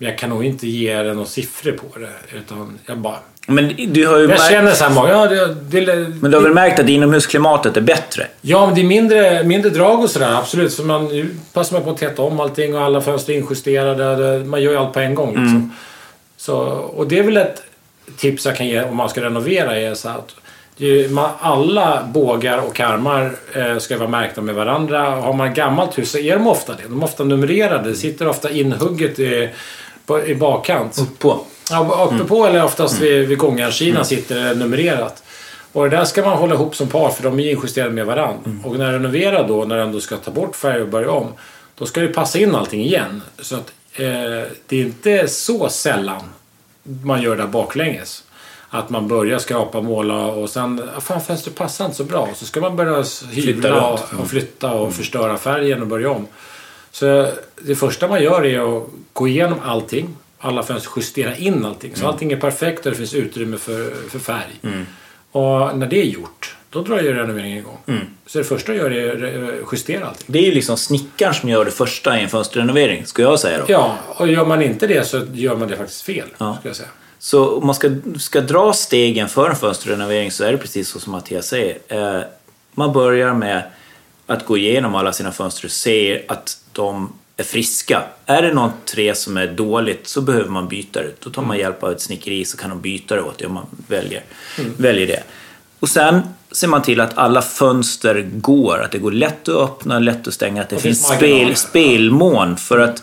[0.00, 2.36] Men jag kan nog inte ge er några siffror på det.
[2.36, 3.18] Utan jag bara...
[3.46, 6.36] Men du har ju Jag märkt, känner så här, bara, ja, det, det, men du
[6.36, 8.26] har väl märkt att inomhusklimatet är bättre?
[8.40, 10.34] Ja, men det är mindre, mindre drag och sådär.
[10.34, 10.74] Absolut.
[10.74, 14.44] För man, nu passar man på att täta om allting och alla fönster är injusterade.
[14.44, 15.28] Man gör ju allt på en gång.
[15.28, 15.46] Liksom.
[15.46, 15.70] Mm.
[16.36, 16.56] Så,
[16.96, 17.62] och det är väl ett
[18.16, 19.76] tips jag kan ge om man ska renovera.
[19.76, 20.34] Är så att
[21.40, 25.10] alla bågar och karmar eh, ska vara märkta med varandra.
[25.10, 26.82] Har man ett gammalt hus så är de ofta det.
[26.88, 27.88] De är ofta numrerade.
[27.88, 29.48] Det sitter ofta inhugget i,
[30.10, 31.18] på, i bakkant.
[31.18, 31.40] På.
[31.70, 35.22] Ja, uppe på eller oftast vid, vid gångjärnskivan sitter det numrerat.
[35.72, 38.50] Och det där ska man hålla ihop som par för de är injusterade med varandra.
[38.64, 41.32] Och när renoverar då, när den då ska ta bort färg och börja om.
[41.78, 43.22] Då ska det passa in allting igen.
[43.38, 44.06] Så att eh,
[44.66, 46.22] det är inte så sällan
[46.82, 48.24] man gör det här baklänges.
[48.68, 52.28] Att man börjar skrapa, måla och sen, ah, fan fönstret passar inte så bra.
[52.34, 54.00] Så ska man börja hyvla runt.
[54.12, 56.26] och, och flytta och förstöra färgen och börja om.
[56.92, 57.28] Så
[57.62, 60.16] det första man gör är att gå igenom allting.
[60.38, 61.96] Alla fönster, justera in allting.
[61.96, 64.60] Så allting är perfekt och det finns utrymme för, för färg.
[65.32, 67.78] Och när det är gjort, då drar ju renoveringen igång.
[68.26, 70.24] Så det första jag gör är att justera allting.
[70.26, 73.58] Det är ju liksom snickaren som gör det första i en fönsterrenovering, ska jag säga
[73.58, 73.64] då.
[73.68, 76.28] Ja, och gör man inte det så gör man det faktiskt fel.
[76.38, 76.56] Ja.
[76.60, 76.88] Ska jag säga.
[77.18, 81.00] Så om man ska, ska dra stegen för en fönsterrenovering så är det precis så
[81.00, 81.78] som Mattias säger.
[81.88, 82.20] Eh,
[82.72, 83.62] man börjar med
[84.30, 88.02] att gå igenom alla sina fönster och se att de är friska.
[88.26, 91.12] Är det något trä som är dåligt så behöver man byta det.
[91.24, 93.54] Då tar man hjälp av ett snickeri så kan de byta det åt dig om
[93.54, 94.22] man väljer,
[94.76, 95.22] väljer det.
[95.80, 99.98] Och sen ser man till att alla fönster går, att det går lätt att öppna,
[99.98, 102.56] lätt att stänga, att det Och finns spel, spelmån.
[102.56, 103.02] För att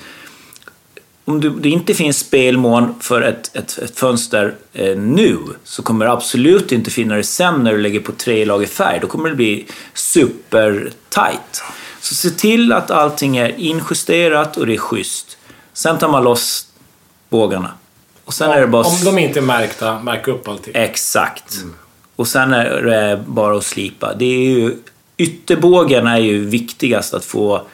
[1.27, 6.11] om det inte finns spelmån för ett, ett, ett fönster eh, nu så kommer det
[6.11, 8.99] absolut inte finnas det sen när du lägger på tre lager färg.
[9.01, 11.63] Då kommer det bli super tight.
[11.99, 15.37] Så se till att allting är injusterat och det är schysst.
[15.73, 16.67] Sen tar man loss
[17.29, 17.71] bågarna.
[18.25, 18.87] Och sen är det bara...
[18.87, 20.73] Om de inte är märkta, märk upp allting.
[20.75, 21.57] Exakt.
[22.15, 24.13] Och sen är det bara att slipa.
[24.13, 24.75] Det är ju,
[25.17, 27.67] ytterbågen är ju viktigast att få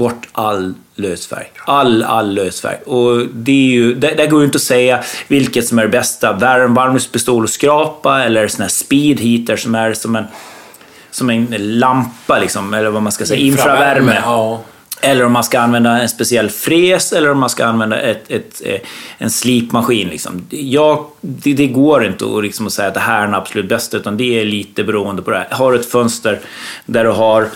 [0.00, 1.50] bort all lösfärg.
[1.64, 2.76] All, all lösfärg.
[2.86, 5.88] Och det är ju, där, där går det inte att säga vilket som är det
[5.88, 6.32] bästa.
[6.32, 10.24] Värm, varmluftspistol och skrapa eller sån här speed heater som är som en,
[11.10, 14.22] som en lampa liksom, eller vad man ska säga, infravärme.
[14.24, 14.60] Ja.
[15.02, 18.62] Eller om man ska använda en speciell fräs eller om man ska använda ett, ett,
[18.64, 18.80] eh,
[19.18, 20.08] en slipmaskin.
[20.08, 20.46] Liksom.
[20.50, 23.68] Jag, det, det går inte att, liksom, att säga att det här är den absolut
[23.68, 25.48] bästa, utan det är lite beroende på det här.
[25.50, 26.40] Har du ett fönster
[26.86, 27.48] där du har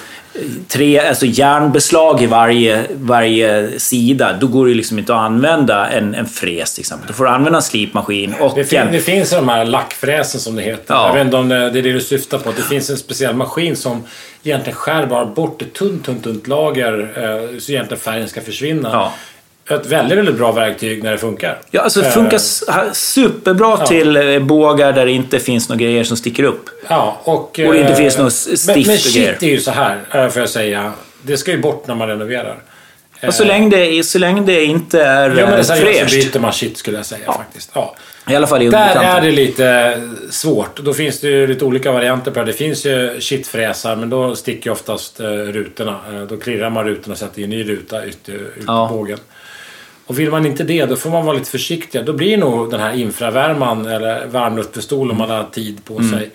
[0.68, 6.14] tre alltså järnbeslag i varje, varje sida, då går det liksom inte att använda en,
[6.14, 7.06] en fräs till exempel.
[7.08, 8.92] Då får du använda en slipmaskin och Det, fin- en...
[8.92, 10.94] det finns de här lackfräsen som det heter.
[10.94, 11.06] Ja.
[11.08, 12.52] Jag vet inte om det, är det du syftar på.
[12.52, 14.02] Det finns en speciell maskin som
[14.42, 18.88] egentligen skär bara bort ett tunt, tunt, tunt lager eh, så egentligen färgen ska försvinna.
[18.92, 19.12] Ja.
[19.70, 21.58] Ett väldigt, väldigt bra verktyg när det funkar.
[21.70, 23.86] Ja, alltså det Eh, funkar s- superbra Ja.
[23.86, 26.64] till eh, bågar där det inte finns några grejer som sticker upp.
[26.88, 27.38] Ja, och...
[27.38, 30.28] Och det inte eh, finns något stift men, men shit är ju så här, eh,
[30.28, 30.92] får jag säga.
[31.22, 32.56] Det ska ju bort när man renoverar.
[33.26, 35.74] Och så länge det, så länge det inte är Ja, men det eh, är så
[35.74, 36.32] fräscht.
[36.32, 37.70] byter man shit skulle jag säga faktiskt.
[37.74, 37.94] Ja.
[38.30, 40.00] I alla fall i Där är det lite
[40.30, 40.76] svårt.
[40.80, 42.46] Då finns det ju lite olika varianter på det.
[42.46, 45.96] Det finns ju shitfräsar, men då sticker ju oftast eh, rutorna.
[46.12, 48.88] Eh, då klirrar man rutorna och sätter i en ny ruta ut, ut Ja.
[48.92, 49.18] bågen.
[50.06, 52.04] Och vill man inte det, då får man vara lite försiktig.
[52.04, 56.10] Då blir nog den här infravärman eller varmluftpistol om man har tid på Mm.
[56.10, 56.30] sig.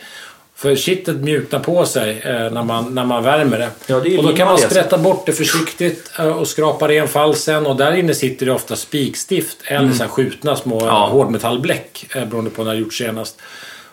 [0.56, 3.70] För kittet mjuknar på sig eh, när, man, när man värmer det.
[3.88, 7.66] Ja, det och då kan man sprätta bort det försiktigt eh, och skrapa ren falsen.
[7.66, 10.88] Och där inne sitter det ofta spikstift eller så här skjutna små Mm.
[10.88, 11.08] Ja.
[11.08, 13.42] hårdmetallbläck eh, beroende på när det gjorts senast.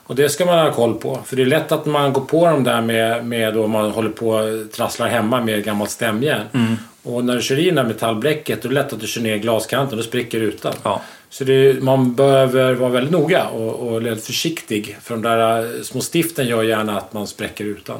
[0.06, 1.18] Och det ska man ha koll på.
[1.26, 4.10] För det är lätt att man går på dem där med, med då man håller
[4.10, 6.42] på och trasslar hemma med gammalt stämjärn.
[6.54, 6.76] Mm.
[7.06, 9.20] Och när du kör in det här metallbläcket då är det lätt att du kör
[9.20, 10.74] ner glaskanten och då spricker rutan.
[10.82, 11.02] Ja.
[11.30, 14.96] Så det, man behöver vara väldigt noga och, och väldigt försiktig.
[15.02, 17.98] För de där eh, små stiften gör gärna att man spräcker rutan.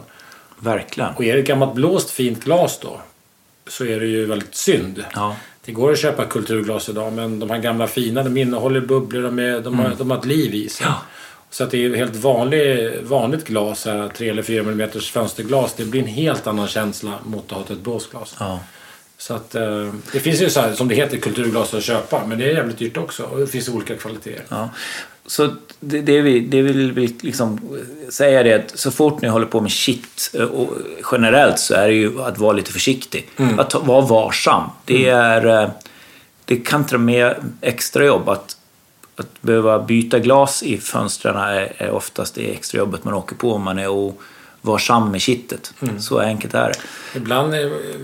[0.59, 1.11] Verkligen.
[1.15, 3.01] Och är det ett gammalt blåst fint glas då
[3.69, 5.05] så är det ju väldigt synd.
[5.15, 5.37] Ja.
[5.65, 9.39] Det går att köpa kulturglas idag men de här gamla fina de innehåller bubblor, de,
[9.39, 10.87] är, de, har, de har ett liv i sig.
[10.87, 10.97] Mm.
[10.99, 11.07] Ja.
[11.51, 15.85] Så att det är helt vanlig, vanligt glas, här, 3 eller 4 mm fönsterglas, det
[15.85, 18.37] blir en helt annan känsla mot att ha ett blåsglas.
[18.39, 18.61] Ja.
[19.19, 22.27] Så att, eh, det finns ju så här, som det heter, kulturglas att köpa.
[22.27, 23.23] Men det är jävligt dyrt också.
[23.23, 24.45] Och det finns olika kvaliteter.
[24.49, 24.71] Ja.
[25.27, 27.61] Så det, det, vi, det vill vi liksom
[28.09, 30.77] säga är att så fort ni håller på med shit eh, och
[31.13, 33.29] generellt så är det ju att vara lite försiktig.
[33.37, 33.59] Mm.
[33.59, 34.71] Att ta- vara varsam.
[34.85, 35.71] Det, är, eh,
[36.45, 38.29] det kan dra med extra jobb.
[38.29, 38.57] Att,
[39.17, 43.53] att behöva byta glas i fönstren är, är oftast det extra jobbet man åker på
[43.53, 43.89] om man är
[44.67, 45.75] ovarsam med kittet.
[45.83, 46.01] Mm.
[46.01, 46.75] Så enkelt är det.
[47.19, 47.61] Ibland, eh,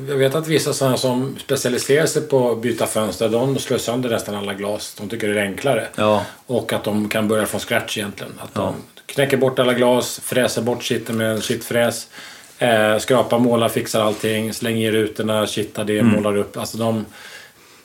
[0.08, 4.10] jag vet att vissa sådana som specialiserar sig på att byta fönster, de slår sönder
[4.10, 4.94] nästan alla glas.
[4.98, 5.86] De tycker det är enklare.
[5.94, 6.24] Ja.
[6.46, 8.32] Och att de kan börja från scratch egentligen.
[8.38, 8.74] Att de
[9.06, 12.06] knäcker bort alla glas, fräser bort kittet med en kittfräs.
[12.58, 16.56] Eh, skrapar, målar, fixar allting, slänger i rutorna, kittar det, målar upp.
[16.56, 17.04] Alltså de,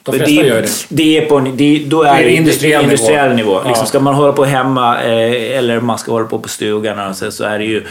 [0.04, 0.70] de flesta det, gör det.
[0.90, 2.92] det är på, det, då är Det det industriell nivå.
[2.92, 3.62] industriell nivå.
[3.64, 3.68] Ja.
[3.68, 7.32] Liksom, ska man hålla på hemma eh, eller man ska hålla på på stugan så,
[7.32, 7.84] så är det ju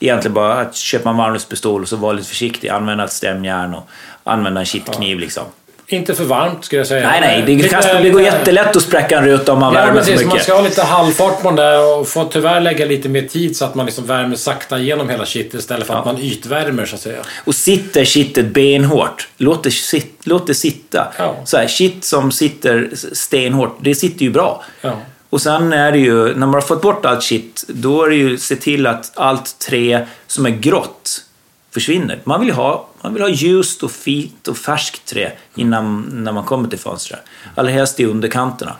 [0.00, 2.68] egentligen bara att köpa en varmluftspistol och så vara lite försiktig.
[2.68, 3.88] Använda ett stämjärn och
[4.24, 5.44] använda en kittkniv liksom.
[5.86, 7.06] Inte för varmt skulle jag säga.
[7.08, 7.42] Nej, nej.
[7.46, 9.92] Det, Lite- kan, det går lite- jättelätt att spräcka en ruta om man Ja, värmer
[9.92, 10.16] för precis.
[10.16, 10.42] Man mycket.
[10.42, 13.64] ska ha lite halvfart på den där och får tyvärr lägga lite mer tid så
[13.64, 16.12] att man liksom värmer sakta igenom hela kittet istället för att Ja.
[16.12, 17.18] man ytvärmer så att säga.
[17.44, 21.12] Och sitter kittet benhårt, låt det, sit, låt det sitta.
[21.18, 21.36] Ja.
[21.44, 24.64] Så här, kitt som sitter stenhårt, det sitter ju bra.
[24.80, 24.92] Ja.
[25.30, 28.16] Och sen är det ju, när man har fått bort allt shit, då är det
[28.16, 31.24] ju se till att allt trä som är grått
[31.70, 32.20] försvinner.
[32.24, 36.32] Man vill ju ha, man vill ha ljust och fint och färskt trä innan när
[36.32, 37.20] man kommer till fönstret.
[37.54, 38.76] Allra helst i underkanterna.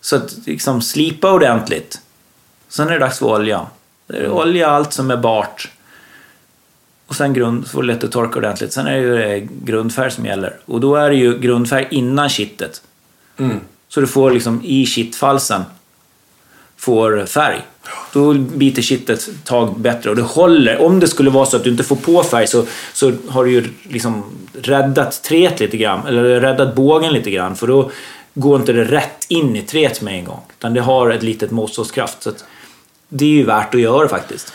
[0.00, 2.00] Så att liksom slipa ordentligt.
[2.68, 3.66] Sen är det dags för oljan.
[4.06, 5.70] Det är olja allt som är bart.
[7.06, 8.72] Och sen grund, så får det lätt att torka ordentligt.
[8.72, 10.56] Sen är det ju eh, grundfärg som gäller.
[10.64, 12.82] Och då är det ju grundfärg innan kittet.
[13.36, 13.60] Mm.
[13.94, 15.62] Så du får liksom i kittfalsen
[16.76, 17.60] får färg.
[18.12, 20.82] Då biter kittet tag bättre och det håller.
[20.82, 23.50] Om det skulle vara så att du inte får på färg så, så har du
[23.50, 26.06] ju liksom räddat träet lite grann.
[26.06, 27.56] Eller räddat bågen lite grann.
[27.56, 27.90] För då
[28.34, 30.40] går inte det rätt in i träet med en gång.
[30.58, 32.22] Utan det har ett litet motståndskraft.
[32.22, 32.44] Så att
[33.08, 34.52] det är ju värt att göra faktiskt.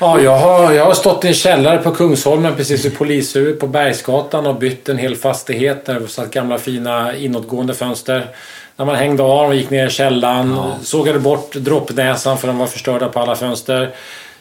[0.00, 3.66] Ja, jag har, jag har stått i en källare på Kungsholmen precis vid polishuvudet på
[3.66, 8.28] Bergsgatan och bytt en hel fastighet där det satt gamla fina inåtgående fönster.
[8.76, 12.66] När man hängde av och gick ner i källaren, sågade bort droppnäsan för de var
[12.66, 13.90] förstörda på alla fönster.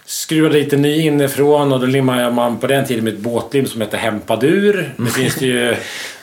[0.05, 3.81] Skruvade lite ny inifrån och då limmade man på den tiden med ett båtlim som
[3.81, 4.93] hette Hempadur.
[4.97, 5.75] Nu finns det ju...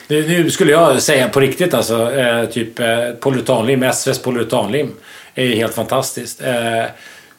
[0.07, 4.91] det- Nu skulle jag säga på riktigt alltså, eh, typ eh, polyuretanlim, SVs polyuretanlim.
[5.35, 6.41] är ju helt fantastiskt.
[6.43, 6.83] Eh,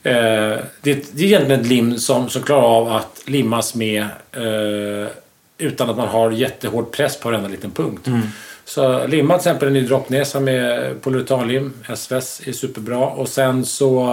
[0.02, 0.12] Eh,
[0.82, 4.00] det, det är egentligen ett lim som, som klarar av att limmas med
[4.32, 5.08] eh,
[5.58, 8.06] utan att man har jättehård press på varenda liten punkt.
[8.64, 12.98] Så limma till exempel en ny droppnäsa med polyuretanlim, SVS, är superbra.
[12.98, 14.10] Och sen så,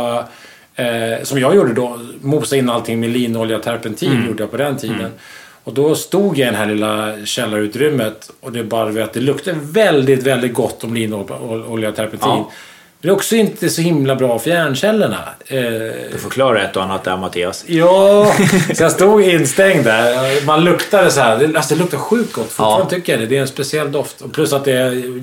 [0.75, 4.57] eh, som jag gjorde då, mosa in allting med linolja och terpentin gjorde jag på
[4.57, 5.11] den tiden.
[5.63, 9.57] Och då stod jag i det här lilla källarutrymmet och det bara vet, det luktade
[9.61, 12.29] väldigt, väldigt gott om linolja och terpentin.
[12.29, 12.51] Ja.
[13.01, 15.17] Det är också inte så himla bra för hjärncellerna.
[15.45, 15.59] Eh,
[16.11, 17.63] Du förklarar ett och annat där Mattias.
[17.67, 18.33] ja,
[18.75, 20.45] så jag stod instängd där.
[20.45, 21.51] Man luktade så här.
[21.55, 22.43] Alltså det luktar sjukt gott.
[22.45, 22.89] Fortfarande Ja.
[22.89, 23.25] tycker jag det.
[23.25, 24.21] Det är en speciell doft.
[24.21, 24.71] Och plus att det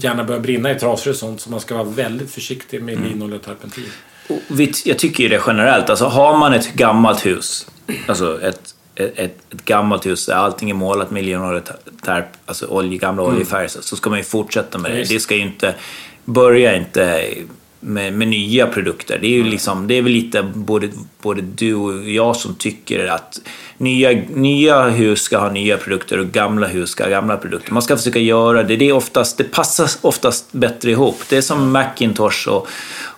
[0.01, 1.41] gärna börjar brinna i trasor och sånt.
[1.41, 3.85] Så man ska vara väldigt försiktig med linolja och terpentin.
[4.29, 4.37] Och
[4.85, 5.91] Jag tycker ju det generellt.
[5.91, 7.67] Alltså har man ett gammalt hus,
[8.07, 8.61] alltså ett,
[8.95, 13.83] ett, ett, gammalt hus där allting är målat med linoljeterp, alltså olje, gamla oljefärger, så-
[13.83, 14.97] så ska man ju fortsätta med det.
[14.99, 15.11] Visst.
[15.13, 15.75] Det ska ju inte,
[16.25, 17.25] börja inte
[17.85, 19.19] med, med nya produkter.
[19.21, 20.89] Det är ju liksom, det är väl lite både,
[21.23, 23.41] både du och jag som tycker att
[23.79, 27.73] nya, nya hus ska ha nya produkter och gamla hus ska ha gamla produkter.
[27.73, 28.77] Man ska försöka göra det.
[28.77, 31.17] Det, är oftast, det passar oftast bättre ihop.
[31.29, 32.69] Det är som Macintosh och,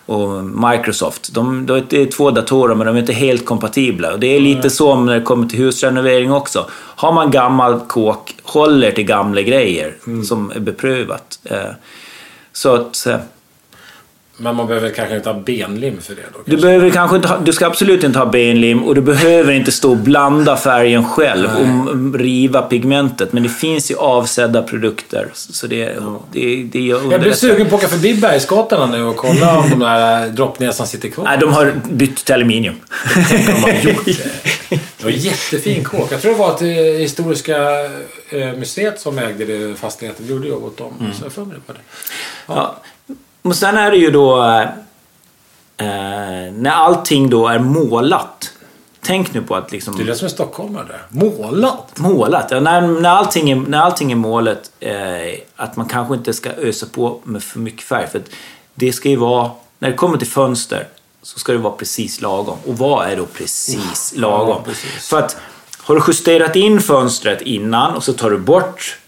[0.05, 1.33] och Microsoft.
[1.33, 4.13] De, de, det är två datorer men de är inte helt kompatibla.
[4.13, 6.69] Och det är lite så när det kommer till husrenovering också.
[6.73, 11.39] Har man gammal kåk, håller till gamla grejer som är beprövat.
[11.43, 11.71] Eh,
[12.51, 13.07] Så att...
[14.39, 16.39] eh, Men man behöver kanske inte ha benlim för det då.
[16.45, 16.67] Du, kanske.
[16.67, 19.91] behöver kanske inte ha, du ska absolut inte ha benlim och du behöver inte stå
[19.91, 23.33] och blanda färgen själv och m- riva pigmentet.
[23.33, 25.27] Men det finns ju avsedda produkter.
[25.33, 25.85] Så det,
[26.31, 29.69] det, det gör Jag blir sugen på att åka förbi Bergsgatan nu och kolla om
[29.69, 31.23] de där droppnäsan sitter kvar.
[31.25, 32.75] Nej, de har bytt till aluminium.
[33.29, 34.13] Tänk om de har gjort det.
[34.97, 36.11] Det var jättefin kåk.
[36.11, 37.57] Jag tror det var att det Historiska
[38.29, 40.25] eh, museet som ägde det fastigheten.
[40.27, 41.11] Vi gjorde jobb åt dem.
[41.19, 41.79] Så jag får mig på det.
[42.47, 42.81] Ja.
[43.47, 44.43] Men sen är det ju då
[45.77, 45.87] eh,
[46.53, 48.51] när allting då är målat.
[49.01, 49.97] Tänk nu på att liksom...
[49.97, 51.01] Det är det som är stockholmare där.
[51.09, 51.97] Målat!
[51.99, 52.47] Målat.
[52.51, 54.93] Ja, när, när, allting är, när allting är målet, eh,
[55.55, 58.07] att man kanske inte ska ösa på med för mycket färg.
[58.07, 58.29] För att
[58.73, 60.87] det ska ju vara, när det kommer till fönster,
[61.21, 62.57] så ska det vara precis lagom.
[62.67, 64.63] Och vad är då precis lagom?
[64.63, 65.07] precis.
[65.07, 65.37] För att
[65.81, 68.99] har du justerat in fönstret innan och så tar du bort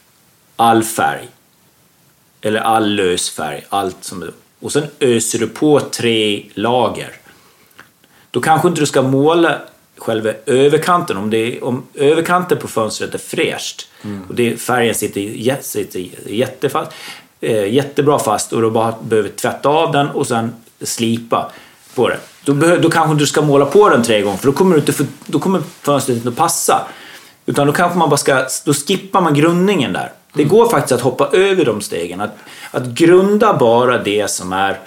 [0.55, 1.29] all färg.
[2.41, 3.65] Eller all lös färg.
[3.69, 7.11] Allt som, och sen öser du på tre lager.
[8.31, 9.57] Då kanske inte du ska måla
[9.97, 11.17] själva överkanten.
[11.17, 14.21] Om, det är, om överkanten på fönstret är fräscht mm.
[14.29, 16.91] och det, färgen sitter, sitter jättefast,
[17.41, 21.51] eh, jättebra fast och du bara behöver tvätta av den och sen slipa
[21.95, 22.17] på det.
[22.43, 24.79] Då, behöver, då kanske du ska måla på den tre gånger för då kommer, du
[24.79, 26.87] inte, då kommer fönstret inte att passa.
[27.45, 30.11] Utan då kanske man bara ska, då skippar man grundningen där.
[30.33, 32.21] Det går faktiskt att hoppa över de stegen.
[32.21, 32.37] Att,
[32.71, 34.79] att grunda bara det som är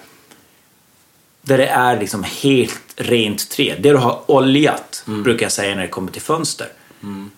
[1.42, 3.76] där det är liksom helt rent trä.
[3.78, 5.22] Det du har oljat, mm.
[5.22, 6.68] brukar jag säga när det kommer till fönster.
[7.02, 7.30] Mm.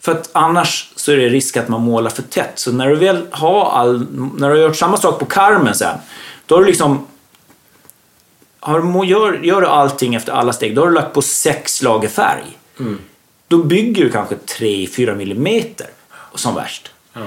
[0.00, 2.52] För att annars så är det risk att man målar för tätt.
[2.54, 5.98] Så när du väl har all, när du har gjort samma sak på karmen sen,
[6.46, 7.06] då har du liksom
[8.60, 12.08] har, gör, gör du allting efter alla steg, då har du lagt på sex lager
[12.08, 12.58] färg.
[12.80, 12.98] Mm.
[13.48, 15.86] Då bygger du kanske 3-4 millimeter
[16.34, 16.90] som värst.
[17.12, 17.20] Ja.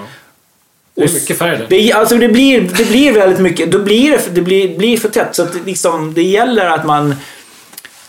[0.96, 1.94] Det är mycket färg det.
[1.94, 3.72] alltså det, blir, det blir väldigt mycket.
[3.72, 5.36] Då blir det, det blir, blir för tätt.
[5.36, 7.16] Så att det, liksom, det gäller att man,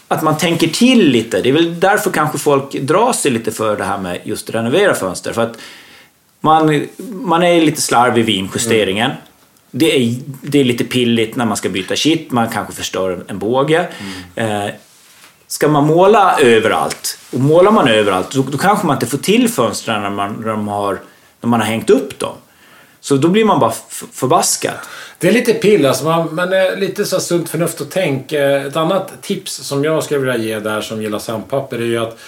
[0.09, 1.40] att man tänker till lite.
[1.40, 4.94] Det är väl därför kanske folk drar sig lite för det här med just renovera
[4.94, 5.33] fönster.
[5.33, 5.59] För att
[6.40, 9.11] man, man är lite slarvig vid injusteringen.
[9.11, 9.22] Mm.
[9.70, 12.31] Det, är, det är lite pilligt när man ska byta kitt.
[12.31, 13.87] Man kanske förstör en båge.
[14.35, 14.66] Mm.
[14.66, 14.75] Eh,
[15.46, 19.49] ska man måla överallt, och målar man överallt, då, då kanske man inte får till
[19.49, 21.01] fönstren när man, när, de har,
[21.40, 22.35] när man har hängt upp dem.
[23.09, 23.73] Så då blir man bara
[24.12, 24.75] förbaskad.
[25.19, 28.33] Det är lite pill alltså, man, men eh, lite så sunt förnuft och tänk.
[28.33, 31.99] Eh, ett annat tips som jag skulle vilja ge där som gillar sandpapper är ju
[31.99, 32.19] att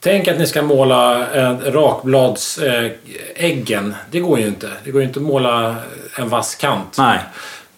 [0.00, 1.26] Tänk att ni ska måla
[1.70, 3.90] rakbladsäggen.
[3.90, 4.70] Eh, det går ju inte.
[4.84, 5.76] Det går ju inte att måla
[6.18, 6.94] en vass kant.
[6.98, 7.18] Nej.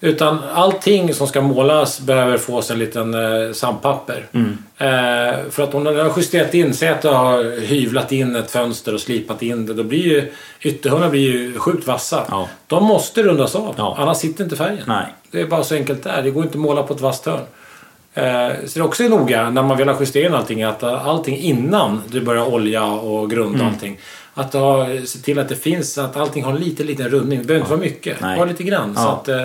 [0.01, 4.27] Utan allting som ska målas behöver få sig en liten eh, sandpapper.
[4.33, 4.59] Mm.
[4.79, 8.51] Eh, för att om du har justerat in, säg att du har hyvlat in ett
[8.51, 9.75] fönster och slipat in det.
[9.75, 12.25] Då blir ju ytterhörnorna blir ju sjukt vassa.
[12.31, 12.49] Ja.
[12.67, 13.75] De måste rundas av.
[13.79, 13.97] Ja.
[13.99, 14.85] Annars sitter inte färgen.
[14.87, 15.07] Nej.
[15.31, 16.23] Det är bara så enkelt där.
[16.23, 17.41] Det går inte att måla på ett vasst hörn.
[18.15, 22.03] Eh, så det är också noga när man vill ha justerat allting att allting innan
[22.09, 23.75] du börjar olja och grunda mm.
[23.75, 23.99] allting
[24.37, 27.39] att ha, se till att det finns, att allting har lite liten rundning.
[27.39, 28.37] Det behöver inte vara mycket, Nej.
[28.37, 28.97] bara lite grann.
[28.97, 29.37] Så att eh,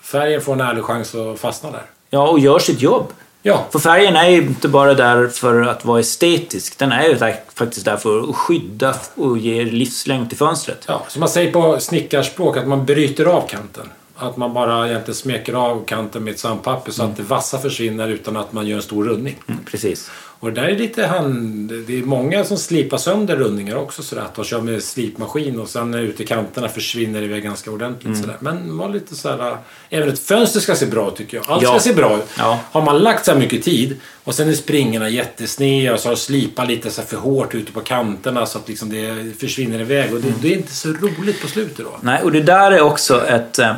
[0.00, 1.82] färgen får en ärlig chans att fastna där.
[2.10, 3.12] Ja, och gör sitt jobb.
[3.42, 3.66] Ja.
[3.70, 6.78] För färgen är ju inte bara där för att vara estetisk.
[6.78, 10.84] Den är ju där, faktiskt där för att skydda och ge livslängd till fönstret.
[10.88, 13.88] Ja, som man säger på snickarspråk, att man bryter av kanten.
[14.16, 17.12] Att man bara egentligen smeker av kanten med ett sandpapper så mm.
[17.12, 19.36] att det vassa försvinner utan att man gör en stor rundning.
[19.46, 20.10] Mm, precis.
[20.40, 21.72] Och det där är lite hand...
[21.86, 24.22] Det är många som slipar sönder rundningar också sådär.
[24.22, 28.20] Att de kör med slipmaskin och sen ute i kanterna försvinner iväg ganska ordentligt mm.
[28.20, 28.36] sådär.
[28.40, 29.56] Men var lite sådär...
[29.90, 31.50] Även ett fönster ska se bra ut tycker jag.
[31.50, 31.70] Allt ja.
[31.70, 32.24] ska se bra ut.
[32.38, 32.60] Ja.
[32.70, 36.14] Har man lagt så här mycket tid och sen är springorna jättesneda och så har
[36.14, 40.14] du slipat lite så för hårt ute på kanterna så att liksom det försvinner iväg.
[40.14, 40.40] Och det, mm.
[40.42, 41.98] det är inte så roligt på slutet då.
[42.00, 43.76] Nej, och det där är också ett eh,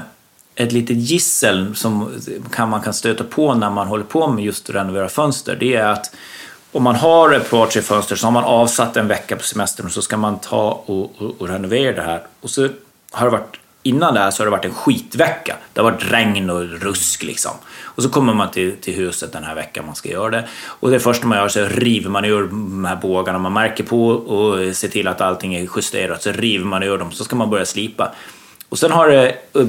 [0.54, 2.20] ett litet gissel som
[2.52, 5.56] kan, man kan stöta på när man håller på med just att renovera fönster.
[5.60, 6.14] Det är att
[6.72, 9.86] om man har ett par, tre fönster så har man avsatt en vecka på semestern
[9.86, 12.22] och så ska man ta och, och, och renovera det här.
[12.40, 12.68] Och så
[13.10, 15.56] har det varit, innan det här så har det varit en skitvecka.
[15.72, 17.52] Det har varit regn och rusk liksom.
[17.82, 20.48] Och så kommer man till, till huset den här veckan man ska göra det.
[20.64, 23.38] Och det första man gör så river man ur de här bågarna.
[23.38, 26.22] Man märker på och ser till att allting är justerat.
[26.22, 27.12] Så river man ur dem.
[27.12, 28.12] Så ska man börja slipa.
[28.68, 29.66] Och sen har det eh,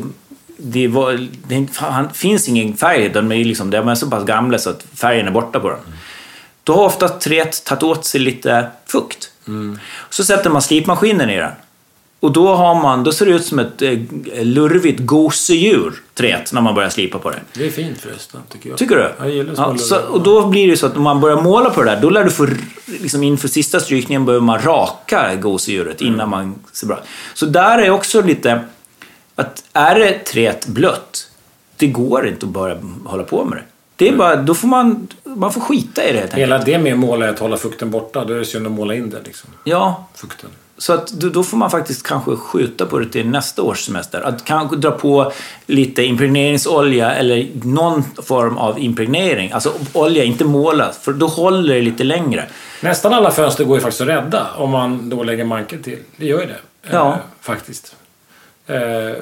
[0.63, 1.67] det, var, det
[2.13, 3.09] finns ingen färg.
[3.09, 5.79] De är, liksom, de är så pass gamla så att färgen är borta på dem.
[6.63, 9.31] Då har ofta träet tagit åt sig lite fukt.
[9.47, 9.79] Mm.
[10.09, 11.51] Så sätter man slipmaskinen i den.
[12.21, 13.99] Och då, har man, då ser det ut som ett eh,
[14.43, 17.39] lurvigt gosedjur, träet, när man börjar slipa på det.
[17.53, 18.77] Det är fint förresten, tycker jag.
[18.77, 19.11] Tycker du?
[19.19, 21.83] Jag gillar ja, så, Och då blir det så att om man börjar måla på
[21.83, 22.47] det där, då lär du få,
[22.85, 26.13] liksom inför sista strykningen behöver man raka gosedjuret mm.
[26.13, 26.99] innan man ser bra
[27.33, 28.61] Så där är också lite,
[29.35, 31.29] att är det träet blött,
[31.77, 33.63] det går inte att börja hålla på med det.
[34.01, 36.93] Det är bara, då får man, man får skita i det helt Hela det med
[36.93, 38.25] att måla är att hålla fukten borta.
[38.25, 39.17] Då är det synd att måla in det.
[39.25, 39.49] Liksom.
[39.63, 40.07] Ja.
[40.15, 40.49] Fukten.
[40.77, 44.21] Så att då får man faktiskt kanske skjuta på det till nästa års semester.
[44.21, 45.31] Att kanske dra på
[45.65, 49.51] lite impregneringsolja eller någon form av impregnering.
[49.51, 52.45] Alltså olja, inte måla, för då håller det lite längre.
[52.81, 55.99] Nästan alla fönster går ju faktiskt att rädda om man då lägger manken till.
[56.17, 56.59] Det gör ju det.
[56.91, 57.11] Ja.
[57.11, 57.95] Eh, faktiskt.
[58.67, 59.13] Eh,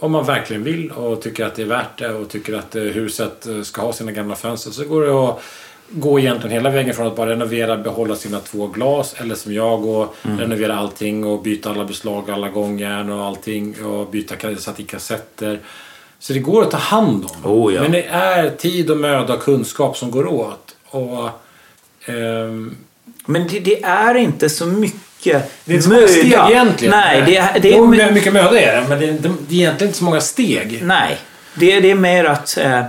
[0.00, 2.82] om man verkligen vill och tycker att det är värt det och tycker att eh,
[2.82, 5.40] huset eh, ska ha sina gamla fönster så går det att
[5.90, 9.84] gå egentligen hela vägen från att bara renovera, behålla sina två glas eller som jag
[9.86, 10.38] och mm.
[10.38, 15.60] renovera allting och byta alla beslag, alla gångjärn och allting och byta satt i kassetter.
[16.18, 17.52] Så det går att ta hand om.
[17.52, 17.82] Oh, ja.
[17.82, 20.76] Men det är tid och möda och kunskap som går åt.
[20.84, 21.28] Och,
[22.06, 22.76] ehm...
[23.26, 25.07] Men det, det, är inte så mycket
[25.64, 26.94] Det är inte så många steg egentligen.
[26.96, 29.54] Nej, det är, det Jo, är, men mycket möda är det, men det är, det
[29.54, 30.80] är egentligen inte så många steg.
[30.82, 31.18] nej,
[31.54, 32.84] det är, det är mer att, eh,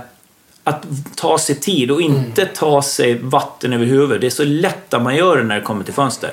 [0.64, 4.20] att ta sig tid och inte ta sig vatten över huvudet.
[4.20, 6.32] Det är så lätt att man gör det när det kommer till fönster.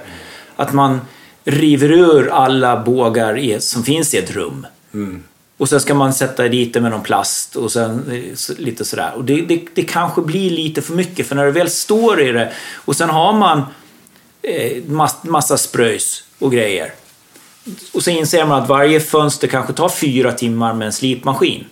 [0.55, 1.01] Att man
[1.45, 4.67] river ur alla bågar i, som finns i ett rum.
[5.57, 9.11] Och sen ska man sätta dit det med någon plast och sen eh, lite sådär.
[9.15, 12.31] Och det, det, det kanske blir lite för mycket för när du väl står i
[12.31, 13.63] det och sen har man
[14.87, 16.93] mass, massa spröjs och grejer.
[17.93, 21.65] Och så inser man att varje fönster kanske tar fyra timmar med en slipmaskin.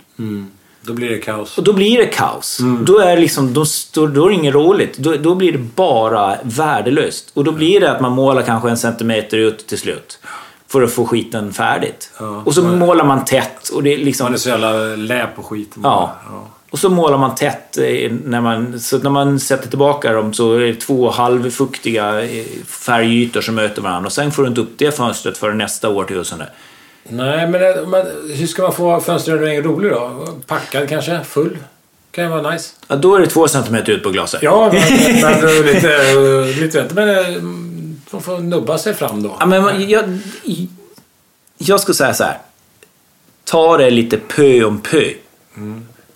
[0.82, 1.58] Då blir det kaos.
[1.58, 2.60] Och då blir det kaos.
[2.86, 4.98] Då är liksom, då, då, är det inget roligt.
[4.98, 7.32] Då, då blir det bara värdelöst.
[7.34, 10.20] Och då blir det att man målar kanske en centimeter ut till slut.
[10.68, 12.12] För att få skiten färdigt.
[12.20, 12.42] Ja.
[12.46, 13.70] och så målar man tätt.
[13.70, 15.82] Och det är liksom, Man är så jävla lä på skiten.
[15.84, 16.16] Ja.
[16.76, 17.78] Och så målar man tätt.
[17.78, 22.46] eh, När man, så när man sätter tillbaka dem så är det två halvfuktiga eh,
[22.68, 24.06] färgytor som möter varandra.
[24.08, 26.50] Och sen får du inte upp det fönstret för nästa årtusende.
[27.10, 28.06] Nej, men det- men
[28.36, 30.28] hur ska man få fönsterrenoveringen rolig då?
[30.48, 31.20] Packad kanske?
[31.24, 31.58] Full?
[32.12, 32.74] Kan ju vara nice.
[32.88, 34.44] Ja, då är det två centimeter ut på glaset.
[34.44, 34.82] Ja, men,
[35.22, 37.42] men är lite, lite men eh,
[38.12, 39.36] de får nubba sig fram då.
[39.40, 40.04] Ja, men jag,
[41.58, 42.38] jag skulle säga så här.
[43.44, 45.10] Ta det lite pö om pö.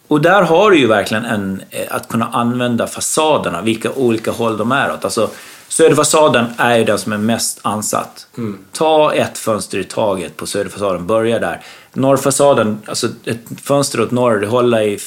[0.09, 4.57] Och där har du ju verkligen en, eh, att kunna använda fasaderna, vilka olika håll
[4.57, 5.05] de är åt.
[5.05, 5.29] Alltså,
[5.67, 8.27] söderfasaden är ju den som är mest ansatt.
[8.71, 11.61] Ta ett fönster i taget på söderfasaden, börja där.
[11.93, 14.99] Norrfasaden, alltså ett fönster åt norr, det håller i...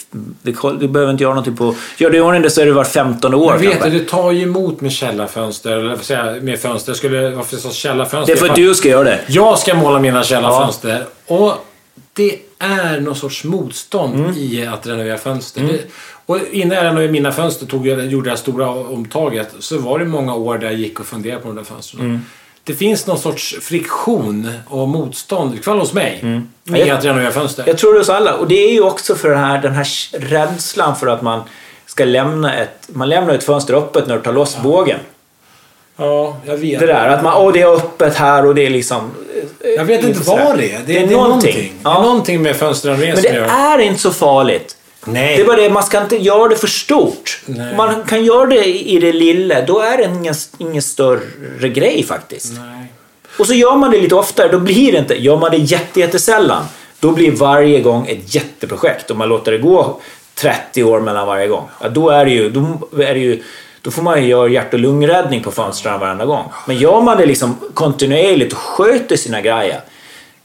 [0.43, 1.75] Det, du behöver inte göra någonting på...
[1.97, 3.87] Gör du i ordning det så är det var 15 år Jag vet kanske.
[3.87, 6.91] att det tar ju emot med källarfönster, eller vad säger jag, med fönster.
[6.91, 8.35] Jag skulle, varför sa källarfönster?
[8.35, 9.21] Det är för att du ska göra det.
[9.29, 11.05] Jag ska måla mina källarfönster.
[11.27, 11.53] Och
[12.13, 15.63] det är någon sorts motstånd i att renovera fönster.
[15.63, 15.79] Det,
[16.27, 19.99] och innan jag renoverade mina fönster tog jag, gjorde det här stora omtaget så var
[19.99, 22.27] det många år där jag gick och funderade på de där fönstren.
[22.65, 27.31] Det finns någon sorts friktion och motstånd, i alla fall hos mig, med att renovera
[27.31, 27.65] fönster.
[27.67, 28.35] Jag tror det hos alla.
[28.35, 31.43] Och det är ju också för den här, den här rädslan för att man
[31.87, 32.89] ska lämna ett...
[32.89, 34.99] Man lämnar ett fönster öppet när du tar loss bågen.
[35.97, 36.81] Ja, jag vet.
[36.81, 39.11] Det där att man, åh det är öppet här och det är liksom...
[39.77, 40.81] Jag vet inte vad det är.
[40.87, 41.73] Det, är det är någonting.
[41.83, 41.91] Ja.
[41.91, 43.45] Det är någonting med fönsterrenovering Men det gör...
[43.45, 44.77] är inte så farligt.
[45.05, 45.37] Nej.
[45.37, 47.41] Det är bara det, man ska inte göra det för stort.
[47.47, 47.77] Nej.
[47.77, 52.53] Man kan göra det i det lilla, då är det ingen, ingen större grej faktiskt.
[52.59, 52.87] Nej.
[53.39, 55.23] Och så gör man det lite oftare, då blir det inte...
[55.23, 56.65] Gör man det jätte, jättesällan,
[57.01, 59.11] då blir varje gång ett jätteprojekt.
[59.11, 60.01] Om man låter det gå
[60.35, 62.51] 30 år mellan varje gång, ja, då är det ju...
[62.51, 63.43] Då, är det ju
[63.83, 66.53] då får man ju göra hjärt och lungräddning på fönstren varenda gång.
[66.67, 69.81] Men gör man det liksom kontinuerligt och sköter sina grejer,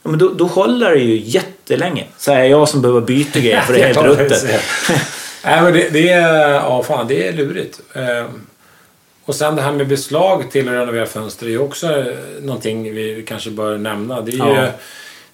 [0.02, 2.04] ja, men då, då håller det ju jättelänge.
[2.16, 4.60] Säger jag som behöver byta grejer för det är helt ruttet.
[5.44, 6.52] Nej, men det, det är...
[6.54, 7.80] Ja, fan, det är lurigt.
[7.94, 8.26] Ehm,
[9.24, 12.04] Och sen det här med beslag till att renovera fönster är ju också eh,
[12.42, 14.20] någonting vi kanske bör nämna.
[14.20, 14.66] Det är ju, Ja.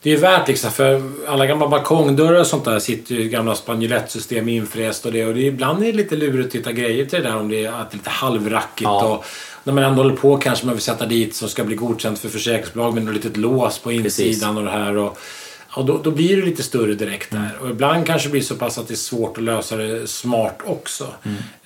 [0.05, 4.48] Det är värt liksom, för alla gamla balkongdörrar och sånt där sitter ju gamla spanjolettsystem
[4.48, 5.26] infräst och det.
[5.26, 7.64] Och det ibland är det lite lurigt att hitta grejer till det där om det
[7.64, 8.82] är, att det är lite halvrackigt.
[8.82, 9.05] Ja.
[9.05, 9.24] Och
[9.64, 12.28] när man ändå håller på kanske man vill sätta dit som ska bli godkänt för
[12.28, 14.96] försäkringsbolag med något litet lås på insidan och det här.
[14.96, 15.18] Och,
[15.76, 17.59] Ja, då, då blir det lite större direkt där.
[17.61, 20.59] Och ibland kanske det blir så pass att det är svårt att lösa det smart
[20.64, 21.07] också.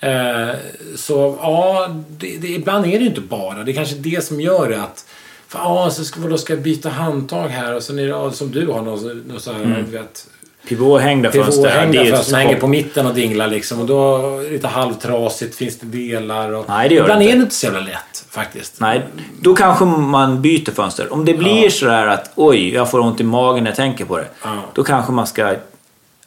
[0.00, 0.48] Eh,
[0.96, 3.64] så ja, det, det, ibland är det ju inte bara.
[3.64, 5.04] Det är kanske det som gör det att
[5.52, 8.50] ja, så ska, då ska jag byta handtag här och sen är det ja, som
[8.50, 10.26] du har något, något så här, du vet,
[10.68, 11.86] Pivåhängda fönster.
[11.86, 13.80] det ju fönster som hänger på mitten och dinglar liksom.
[13.80, 16.52] Och då är det lite halvtrasigt, finns det delar.
[16.52, 17.32] Och, Nej, det gör det ibland inte.
[17.32, 18.80] är det inte så jävla lätt faktiskt.
[18.80, 19.02] Nej,
[19.40, 21.12] då kanske man byter fönster.
[21.12, 24.16] Om det blir sådär att oj, jag får ont i magen när jag tänker på
[24.16, 24.28] det.
[24.42, 24.56] Ja.
[24.74, 25.54] Då kanske man ska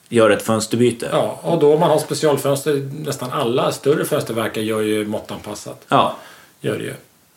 [0.10, 1.10] göra ett fönsterbyte.
[1.12, 5.82] Ja, och då om man har specialfönster, nästan alla större fönsterverkar gör ju måttanpassat.
[5.88, 6.16] Ja.
[6.62, 6.94] Gör det ju.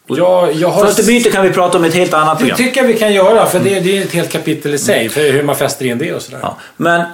[0.06, 0.84] Jag, jag har...
[0.84, 2.56] Fönsterbyte kan vi prata om ett helt annat Det program.
[2.56, 5.08] tycker jag vi kan göra, för det, det är ett helt kapitel i sig.
[5.08, 6.38] För hur man fäster in det och sådär.
[6.42, 6.56] Ja.
[6.76, 7.04] Men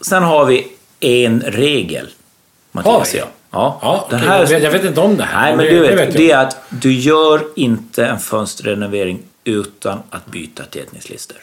[0.00, 0.66] sen har vi
[1.00, 2.08] en regel.
[2.72, 3.18] Har Mattias vi?
[3.18, 3.28] jag.
[3.50, 3.78] Ja.
[3.82, 5.42] Ja, Den okej, här, jag, vet, jag vet inte om det här.
[5.46, 9.22] nej, men det, du vet, det vet det är att du gör inte en fönsterrenovering
[9.44, 11.36] utan att byta tätningslister.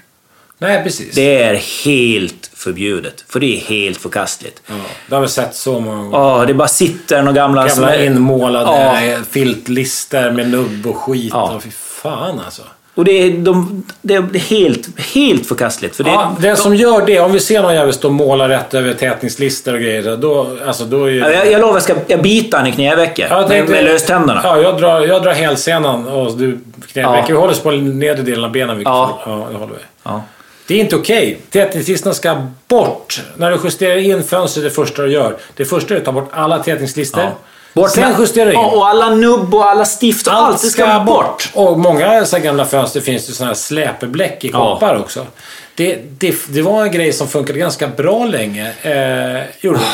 [0.58, 1.16] Nej, precis.
[1.16, 4.62] Det är helt förbjudet, för det är helt förkastligt.
[4.68, 4.74] Ja,
[5.10, 6.18] det har vi sett så många gånger.
[6.18, 7.70] Ja, det bara sitter några gamla...
[7.70, 9.18] som Gamla är- inmålade Ja.
[9.32, 11.30] filtlister med nubb och skit.
[11.34, 11.49] Ja.
[11.53, 11.60] Ja.
[11.64, 12.62] Fy fan alltså.
[12.95, 15.95] Och det är, de, det är helt, helt förkastligt.
[15.95, 18.49] För det, Ja, den som gör det, om vi ser någon jävel stå och måla
[18.49, 20.18] rätt över tätningslister och grejer.
[20.18, 21.20] Då, alltså, då är ju...
[21.20, 23.28] Ja, jag, jag lovar, jag ska jag bita han i knävecket.
[23.30, 24.41] Ja, med, med löständerna.
[24.43, 26.60] Ja, jag drar, jag drar hälsenan och du
[26.91, 27.20] knäveck.
[27.24, 27.26] Ja.
[27.28, 28.82] Vi håller oss på nedre delen av benen.
[28.86, 29.22] Ja.
[29.26, 29.39] fall.
[29.39, 29.80] ja, det håller vi.
[30.03, 30.24] Ja.
[30.68, 31.39] Det är inte okej.
[31.51, 33.22] Tätningslisterna ska bort.
[33.38, 35.38] När du justerar in fönstret, det första du gör.
[35.55, 37.22] Det första är att ta bort alla tätningslister.
[37.22, 37.32] Ja.
[37.74, 38.53] Bort Sen med- justerar in.
[38.53, 41.49] Ja, och alla nubb och alla stift och allt, det ska bort.
[41.53, 44.74] Och många så gamla fönster finns det sådana här släpebläck i Ja.
[44.74, 45.26] koppar också.
[45.76, 48.68] Det, det, det var en grej som funkade ganska bra länge.
[48.82, 49.86] Eh, gjorde det.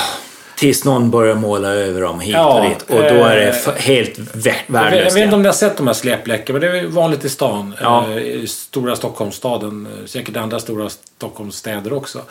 [0.61, 2.81] Tills någon börjar måla över dem hit Ja, och dit.
[2.81, 5.17] Och då är det eh, helt vä- Jag vet, värdelöst.
[5.17, 7.75] inte om ni har sett de här släpbläcken, men det är vanligt i stan.
[7.81, 8.05] Ja.
[8.09, 9.87] Eh, I stora Stockholmsstaden.
[9.99, 12.21] eh, Säkert andra stora Stockholmsstäder också.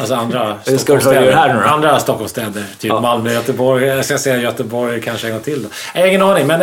[0.00, 1.32] Alltså andra Stockholmsstäder.
[1.32, 1.64] här nu?
[1.64, 2.64] Andra Stockholmsstäder.
[2.78, 3.00] Typ Ja.
[3.00, 3.84] Malmö, Göteborg.
[3.86, 5.62] Jag ska säga Göteborg kanske en gång till.
[5.62, 5.68] Då.
[5.94, 6.60] Jag har ingen aning, men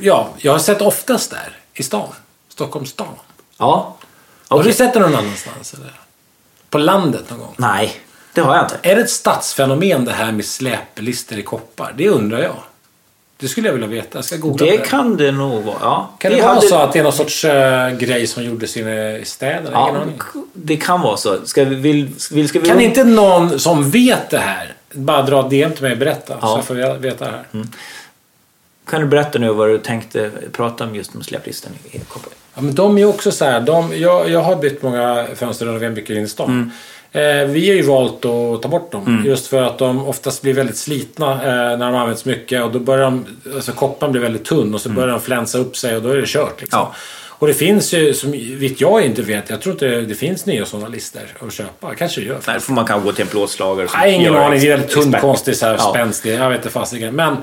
[0.00, 1.56] ja, jag har sett oftast där.
[1.74, 2.08] I stan.
[2.48, 3.06] Stockholms stad.
[3.58, 3.96] Ja.
[4.48, 4.70] Har Okej.
[4.72, 5.74] du sett det någon annanstans?
[5.74, 5.92] Eller?
[6.70, 7.54] På landet någon gång?
[7.56, 7.92] Nej,
[8.36, 8.78] det har jag inte.
[8.82, 11.94] Är det ett stadsfenomen det här med släplister i koppar?
[11.96, 12.56] Det undrar jag.
[13.38, 14.18] Det skulle jag vilja veta.
[14.18, 14.78] Jag ska googla Det det.
[14.88, 15.76] kan det nog vara.
[15.80, 16.10] Ja.
[16.18, 18.76] Kan det Vi vara hade- så att det är någon sorts eh, grej som gjordes
[18.76, 19.88] i städerna?
[19.90, 21.46] Ingen Ja, det kan vara så.
[21.46, 25.40] Ska vi, vill, vill, ska vi Kan inte någon som vet det här bara dra
[25.44, 26.32] ett DM till mig och berätta?
[26.32, 26.56] Så Ja.
[26.56, 27.64] jag får ve- veta det här.
[28.90, 32.32] Kan du berätta nu vad du tänkte prata om just om släplistan i Koppar?
[32.54, 33.60] Ja, men de är ju också så här.
[33.60, 36.50] De, jag, jag har bytt många fönster och renoverat mycket i stan.
[36.50, 36.70] Mm.
[37.12, 39.22] Eh, vi har ju valt att ta bort dem.
[39.26, 42.62] Just för att de oftast blir väldigt slitna eh, när de används mycket.
[42.64, 45.76] Och då börjar de, alltså kopparn blir väldigt tunn och så börjar de flänsa upp
[45.76, 46.60] sig och då är det kört.
[46.60, 46.78] Liksom.
[46.80, 46.90] Mm.
[46.90, 46.96] Ja.
[47.38, 50.64] Och det finns ju, som vitt jag inte vet, jag tror inte det finns nya
[50.66, 51.94] sådana lister att köpa.
[51.94, 52.38] Kanske det gör.
[52.46, 54.60] Nej, får man kanske gå till en plåtslagare Nej, ingen aning.
[54.60, 55.90] Det är väldigt tunn, konstig, så här, Ja.
[55.90, 56.34] spänstig.
[56.34, 57.14] Jag vet inte fasiken.
[57.16, 57.36] Men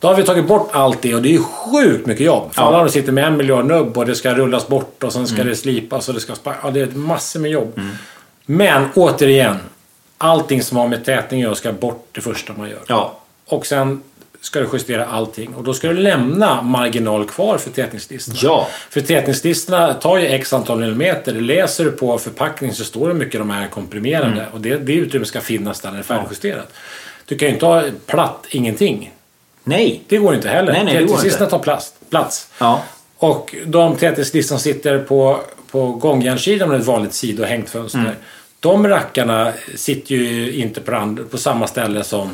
[0.00, 2.54] då har vi tagit bort allt det och det är ju sjukt mycket jobb.
[2.54, 2.68] För Ja.
[2.68, 5.34] alla de sitter med en miljard nubb och det ska rullas bort och sen ska
[5.36, 5.46] Mm.
[5.48, 7.80] det slipas och det ska spa- Ja, det är massor med jobb.
[8.46, 9.56] Men återigen.
[10.18, 12.80] Allting som har med tätning att göra ska bort det första man gör.
[12.86, 13.18] Ja.
[13.46, 14.02] Och sen
[14.40, 15.54] ska du justera allting.
[15.54, 18.38] Och då ska du lämna marginal kvar för tätningslistorna.
[18.42, 18.68] Ja.
[18.90, 21.32] För tätningslistorna tar ju x antal millimeter.
[21.32, 24.32] Läser du på förpackningen så står det mycket de är komprimerade.
[24.32, 24.52] Mm.
[24.52, 26.72] Och det, det utrymmet ska finnas där när det är färdigjusterat.
[27.26, 29.12] Du kan ju inte ha platt ingenting.
[29.64, 30.02] Nej.
[30.08, 30.72] Det går inte heller.
[30.72, 31.94] Nej, Tätningslistorna tar plats.
[32.10, 32.48] plats.
[32.58, 32.82] Ja.
[33.16, 35.40] Och de tätningslistor som sitter på,
[35.72, 37.98] på gångjärnsidan med ett vanligt sidohängt fönster.
[37.98, 38.12] Mm.
[38.60, 42.30] De rackarna sitter ju inte på, and- på samma ställe som,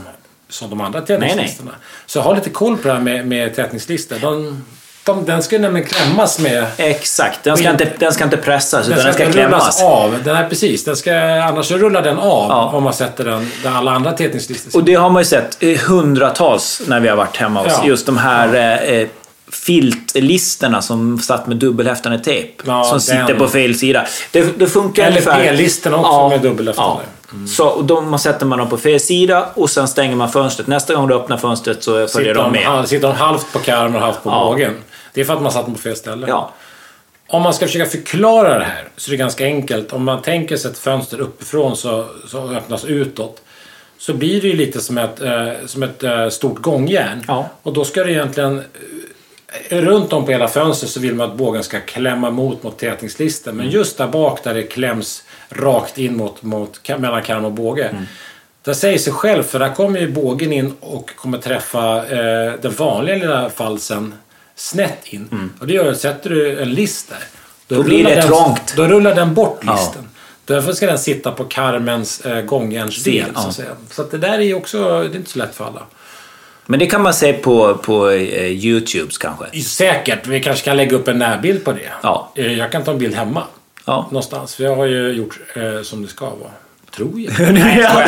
[0.49, 1.71] som de andra tätningslistorna.
[2.07, 4.17] Så ha lite koll på det här med, med tätningslistor.
[4.21, 4.65] De,
[5.05, 6.67] de, den ska nämligen klämmas med...
[6.77, 7.45] Exakt.
[7.45, 9.83] Den ska, Och inte, den ska inte pressas, utan den ska inte rullas klämmas.
[9.83, 10.23] av.
[10.25, 10.85] Den här, precis.
[10.85, 12.71] Den ska, annars rullar den av Ja.
[12.75, 14.81] om man sätter den där alla andra tätningslistor.
[14.81, 17.73] Och det har man ju sett hundratals när vi har varit hemma hos.
[17.83, 17.87] Ja.
[17.87, 19.09] Just de här eh, eh,
[19.53, 22.53] filtlisterna som satt med dubbelhäftande tejp.
[22.67, 23.01] Ja, som den.
[23.01, 24.07] sitter på fel sida.
[24.31, 25.45] Det, det funkar Eller ungefär...
[25.45, 27.03] P-listorna också med dubbelhäftande.
[27.33, 27.47] Mm.
[27.47, 30.67] Så man sätter man dem på fel sida och sen stänger man fönstret.
[30.67, 32.63] Nästa gång du öppnar fönstret så följer Sitter de de, med.
[32.67, 34.45] hal- sitter de halvt på karmen och halvt på Ja.
[34.45, 34.73] bågen.
[35.15, 36.27] Det är för att man satt dem på fel ställe.
[36.29, 36.53] Ja.
[37.29, 39.93] Om man ska försöka förklara det här så är det ganska enkelt.
[39.93, 43.43] Om man tänker sig ett fönster uppifrån så, så öppnas utåt.
[43.99, 47.25] Så blir det ju lite som ett, eh, som ett eh, stort gångjärn.
[47.29, 47.49] Ja.
[47.63, 48.63] Och då ska det egentligen...
[49.69, 53.57] Runt om på hela fönstret så vill man att bågen ska klämma mot mot tätningslisten.
[53.57, 57.95] Men just där bak där det kläms rakt in mot, mot mellan karm och båge.
[58.65, 62.73] Det säger sig själv för där kommer ju bågen in och kommer träffa eh, den
[62.73, 64.15] vanliga lilla falsen
[64.55, 65.51] snett in.
[65.61, 67.19] Och det gör sätter du en list där.
[67.77, 68.75] Då blir rullar det den, trångt.
[68.77, 69.73] Då rullar den bort Ja.
[69.73, 70.09] listen.
[70.45, 73.25] Därför ska den sitta på karmens eh, gångjärnsdel.
[73.35, 73.41] Ja.
[73.41, 73.69] Så, att säga.
[73.91, 75.83] så att det där är ju också, det är inte så lätt för alla.
[76.71, 79.63] Men det kan man se på, på eh, Youtubes kanske.
[79.63, 81.91] Säkert, vi kanske kan lägga upp en närbild på det.
[82.03, 82.33] Ja.
[82.35, 83.43] Eh, Jag kan ta en bild hemma.
[83.85, 84.07] Ja.
[84.11, 84.55] Någonstans.
[84.55, 86.51] För jag har ju gjort eh, som det ska vara.
[86.97, 87.33] Tror jag.
[87.79, 88.05] Ja,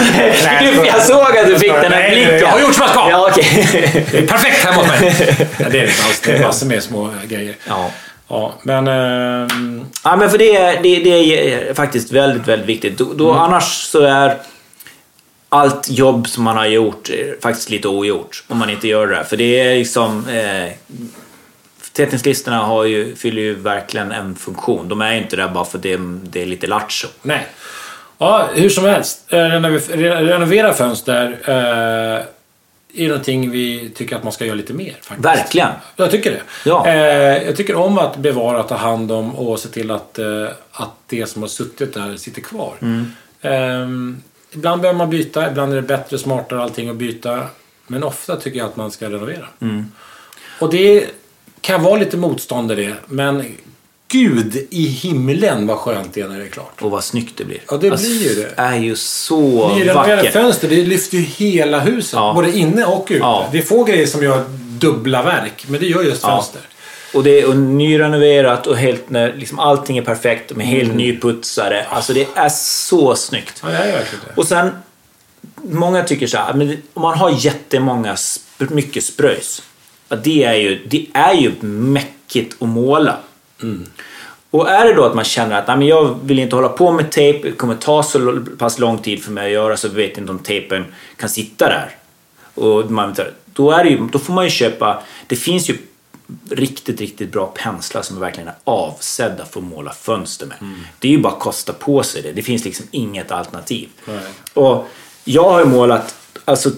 [0.61, 2.38] du, jag såg att du fick den här Nej, blicken.
[2.38, 3.11] jag har gjort som jag ska.
[3.11, 3.68] Ja, okej.
[4.12, 5.14] Det är perfekt hemma hos mig.
[5.58, 6.20] Ja, det är det inte alls.
[6.24, 7.54] Det är massor med små eh, grejer.
[7.68, 7.90] Ja.
[8.28, 8.86] Ja, men...
[8.88, 11.11] ehm, Ja, men för det är, det, det
[11.54, 12.98] är faktiskt väldigt, väldigt viktigt.
[12.98, 13.42] Då, då Mm.
[13.42, 14.36] Annars så är
[15.53, 19.24] allt jobb som man har gjort eh, faktiskt lite ogjort om man inte gör det.
[19.24, 20.28] För det är liksom...
[20.28, 20.72] Eh,
[21.92, 24.88] Tätningslistorna har ju, fyller ju verkligen en funktion.
[24.88, 27.09] De är inte där bara för det, det är lite lattjo.
[27.22, 27.46] Nej.
[28.18, 29.24] Ja, hur som helst.
[29.28, 32.24] Eh, renov- re- Renovera fönster eh,
[33.05, 34.94] är någonting vi tycker att man ska göra lite mer.
[35.03, 35.24] Faktiskt.
[35.24, 35.68] Verkligen.
[35.96, 36.40] Jag tycker det.
[36.64, 36.86] Ja.
[36.86, 40.94] Eh, jag tycker om att bevara, ta hand om och se till att, eh, att
[41.07, 42.74] det som har suttit där sitter kvar.
[42.82, 44.22] Mm.
[44.53, 47.46] Ibland behöver man byta, ibland är det bättre, smartare allting att byta.
[47.86, 49.46] Men ofta tycker jag att man ska renovera.
[49.61, 49.86] Mm.
[50.59, 51.07] Och det
[51.61, 53.44] kan vara lite motstånd i det, men
[54.09, 56.82] Gud i himlen vad skönt det är när det är klart.
[56.82, 57.61] Och vad snyggt det blir.
[57.70, 58.53] Ja, det blir ju det.
[58.57, 60.32] är ju så vackert.
[60.32, 62.12] fönster, det lyfter ju hela huset.
[62.12, 62.32] Ja.
[62.34, 63.18] Både inne och ute.
[63.18, 63.48] Ja.
[63.53, 64.44] Det är få grejer som gör
[64.78, 66.44] dubbla verk, men det gör just Ja.
[67.14, 70.78] Och det är nyrenoverat och helt, när liksom allting är perfekt med Mm.
[70.78, 71.86] helt nyputsade.
[71.90, 73.61] Alltså det är så snyggt.
[73.62, 74.40] Ja, det är verkligen det.
[74.40, 74.70] Och sen,
[75.62, 78.16] många tycker så här, men om man har jättemånga,
[78.58, 79.62] mycket spröjs.
[80.22, 83.16] Det, är ju, det är ju mäckigt att måla.
[84.50, 87.11] Och är det då att man känner att men jag vill inte hålla på med
[87.11, 90.32] tejp, det kommer ta så pass lång tid för mig att göra så vet inte
[90.32, 90.84] om tejpen
[91.16, 91.90] kan sitta där.
[92.54, 95.76] Och man, då, är ju, då får man ju köpa, det finns ju
[96.51, 100.57] riktigt, riktigt bra penslar som verkligen är avsedda för att måla fönster med.
[100.99, 102.33] Det är ju bara att kosta på sig det.
[102.33, 103.89] Det finns liksom inget alternativ.
[104.05, 104.18] Nej.
[104.55, 104.89] Och
[105.24, 106.14] jag har ju målat
[106.45, 106.70] alltså,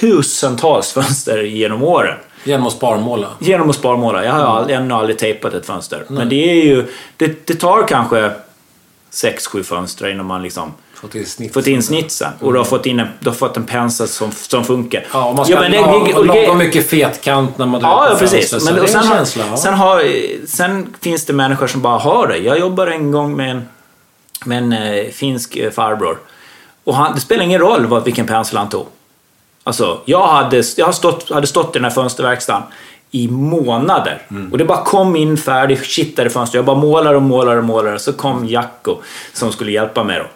[0.00, 2.18] tusentals fönster genom åren.
[2.44, 3.28] Genom att sparmåla.
[3.38, 4.24] Genom att sparmåla.
[4.24, 6.04] Jag har aldrig, ännu aldrig tejpat ett fönster.
[6.08, 6.86] Men det är ju...
[7.16, 8.32] Det, det tar kanske
[9.12, 11.54] 6-7 fönster innan man liksom Få till snitt.
[11.54, 12.32] fått in snitsen.
[12.40, 15.06] Och du har fått, in en, du har fått en pensel som, som funkar.
[15.12, 18.08] Ja, och man ska men det- ha och lagom mycket fetkant när man drar Ja,
[18.10, 18.50] ja precis.
[18.50, 19.44] fönster, så Men, och sen, har, känsla.
[19.50, 19.56] Ja.
[19.56, 20.02] sen, har,
[20.46, 22.36] sen finns det människor som bara har det.
[22.38, 23.68] Jag jobbar en gång med en,
[24.44, 26.18] med en eh, finsk eh, farbror.
[26.84, 28.86] Och han, det spelar ingen roll vad, vilken pensel han tog.
[29.64, 32.62] Alltså, jag hade, jag har stått, hade stått i den här fönsterverkstaden
[33.10, 34.22] i månader.
[34.30, 34.52] Mm.
[34.52, 36.58] Och det bara kom in färdig, kittade fönster.
[36.58, 37.98] Jag bara målar och målar och målar.
[37.98, 38.96] Så kom Jacko
[39.32, 40.26] som skulle hjälpa mig då.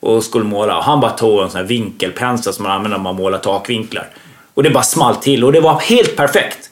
[0.00, 0.76] Och skulle måla.
[0.76, 4.08] Och han bara tog en sån här vinkelpensel som man använder när man målar takvinklar.
[4.54, 6.70] Och det bara small till och det var helt perfekt.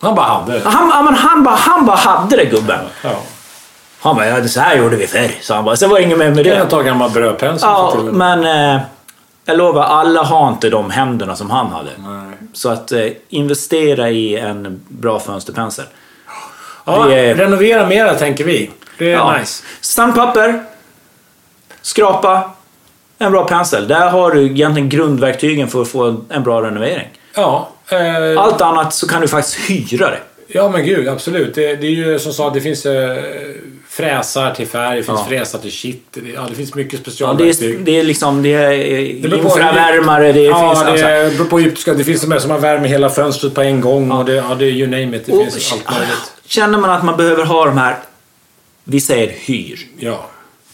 [0.00, 0.60] Han bara hade det.
[0.64, 2.80] Han, han, han, bara, han bara hade det gubben.
[3.02, 3.10] Ja.
[4.00, 5.30] Han bara, ja, så här gjorde vi förr.
[5.40, 7.68] Så han bara, sen var det inget mer med Det kan ta gammal brödpensel.
[7.68, 8.80] Ja, men eh,
[9.44, 11.90] jag lovar, alla har inte de händerna som han hade.
[11.98, 12.38] Nej.
[12.52, 15.84] Så att eh, investera i en bra fönsterpensel.
[16.84, 18.70] Ja, det renovera mera tänker vi.
[18.98, 19.64] Det är nice.
[19.80, 20.64] Sandpapper,
[21.84, 22.50] skrapa,
[23.18, 23.88] en bra pensel.
[23.88, 27.08] Där har du egentligen grundverktygen för att få en bra renovering.
[27.34, 30.20] Ja, eh, Allt annat så kan du faktiskt hyra det.
[30.48, 31.54] ja men gud absolut.
[31.54, 33.22] Det, det är ju som sagt, det finns eh,
[33.88, 35.26] fräsar till färg, det finns Ja.
[35.28, 36.06] fräsar till kitt.
[36.10, 37.74] Det, ja, det finns mycket Ja, det, specialverktyg.
[37.74, 40.84] är, det är liksom det är infravärmare, det ja, finns...
[40.84, 40.90] det
[41.22, 41.84] alltså, beror på djupt.
[41.86, 44.10] Det finns de här som har värme hela fönstret på en gång.
[44.12, 45.26] Och det, ja, det är you name it.
[45.26, 46.32] Det och finns allt möjligt.
[46.46, 47.96] Känner man att man behöver ha de här,
[48.84, 49.78] vi säger hyr.
[49.98, 50.26] Ja,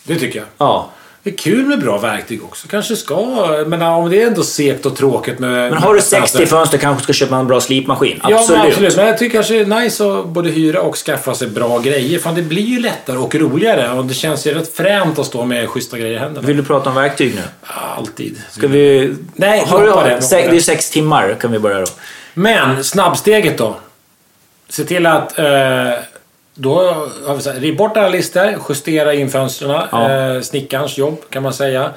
[0.05, 0.47] det tycker jag.
[0.59, 0.91] Ja.
[1.23, 2.69] Det är kul med bra verktyg också.
[2.69, 3.65] Kanske ska...
[3.67, 5.71] Men om det är ändå segt och tråkigt med...
[5.71, 8.21] Men har du 60 fönster kanske du ska köpa en bra slipmaskin.
[8.29, 8.61] Ja, Absolut.
[8.61, 8.97] men absolut.
[8.97, 12.19] Men jag tycker kanske det är nice att både hyra och skaffa sig bra grejer.
[12.19, 13.91] Fan, det blir ju lättare och roligare.
[13.99, 16.47] Och det känns ju rätt fränt att stå med schyssta grejer i händerna.
[16.47, 17.43] Vill du prata om verktyg nu?
[17.97, 18.43] Alltid.
[18.51, 19.15] Ska vi...
[19.35, 20.51] Nej, har du, det, det.
[20.51, 21.87] det är sex timmar kan vi börja då.
[22.35, 23.77] Men snabbsteget då.
[24.69, 25.39] Se till att...
[25.39, 25.45] Eh,
[26.61, 26.95] då
[27.27, 29.71] har vi så här, riv bort alla lister, justera in fönstren.
[29.93, 30.11] Ja.
[30.11, 31.91] Eh, snickarens jobb kan man säga.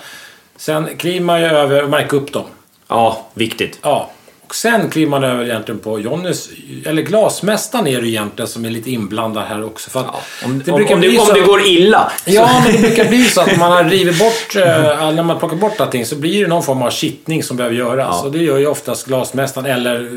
[0.57, 2.45] Sen kliver man ju över och märker upp dem.
[2.87, 3.79] Ja, viktigt.
[3.81, 4.09] Ja.
[4.47, 6.49] Och sen kliver man över egentligen på Jonnys...
[6.85, 9.89] Eller glasmästaren är det egentligen som är lite inblandad här också.
[9.89, 10.05] För att
[10.45, 12.11] Om det om, brukar om, bli det, om så- det går illa.
[12.25, 15.55] Ja, men det brukar bli så att man har rivit bort, eh, när man plockar
[15.57, 18.15] bort allting så blir det någon form av kittning som behöver göras.
[18.21, 18.25] Ja.
[18.25, 20.09] Och det gör ju oftast glasmästaren eller...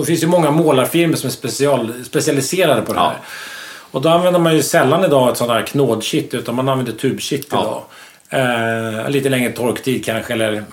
[0.00, 3.12] Det finns ju många målarfirmor som är special, specialiserade på det Ja.
[3.90, 7.46] Och då använder man ju sällan idag ett sånt här knådkitt utan man använder tubkitt
[7.50, 7.86] Ja.
[8.30, 9.04] idag.
[9.04, 10.64] Eh, lite längre torktid kanske eller...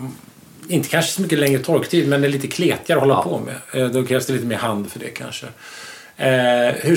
[0.68, 3.24] Inte kanske så mycket längre torktid men det är lite kletigare att hålla Ja.
[3.24, 3.84] på med.
[3.84, 5.45] Eh, då krävs det lite mer hand för det kanske.
[6.18, 6.30] Eh,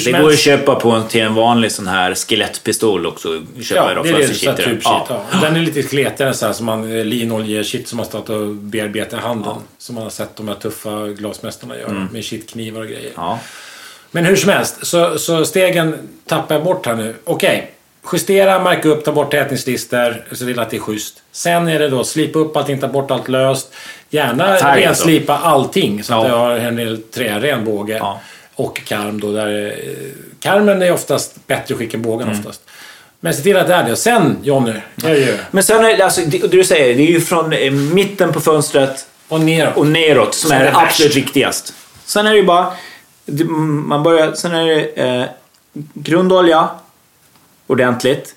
[0.05, 3.43] Det går att köpa på en, till en vanlig sån här skelettpistol också.
[3.63, 4.35] Köpa Ja, det är det.
[4.35, 5.23] Så typ shit, ja.
[5.43, 9.19] Den är lite kletigare så här som man eh, linolje-shit som man stått och bearbetar
[9.19, 9.57] i handen.
[9.79, 13.01] Som man har sett de här tuffa glasmästarna göra med shitknivar och grejer.
[13.01, 13.13] Mm.
[13.17, 13.39] Ja.
[14.11, 17.15] Men hur som helst, så, så stegen tappar jag bort här nu.
[17.25, 17.71] Okej.
[18.13, 21.23] Justera, märka upp, ta bort tätningslister, se till att det är schysst.
[21.33, 23.73] Sen är det då slipa upp allting, ta bort allt löst.
[24.11, 24.87] Gärna Färg då?
[24.87, 26.29] renslipa allting så att Ja.
[26.29, 27.97] jag har en del trären båge.
[27.97, 28.21] Ja.
[28.55, 29.33] Och karm då.
[29.33, 29.73] Där, eh,
[30.41, 32.39] karmen är oftast bättre skick än bågen Mm.
[32.41, 32.61] oftast.
[33.21, 33.97] Men se till att det är det.
[33.97, 34.73] Sen Jonny,
[35.05, 35.39] ju.
[35.51, 38.41] Men sen är alltså, det, det du säger, det är ju från eh, mitten på
[38.41, 39.77] fönstret Och neråt.
[39.77, 41.73] och neråt som, Som är är det absolut viktigast.
[42.05, 42.73] Sen är det ju bara...
[43.87, 45.27] Man börjar, sen är det eh,
[45.95, 46.69] grundolja
[47.67, 48.35] ordentligt.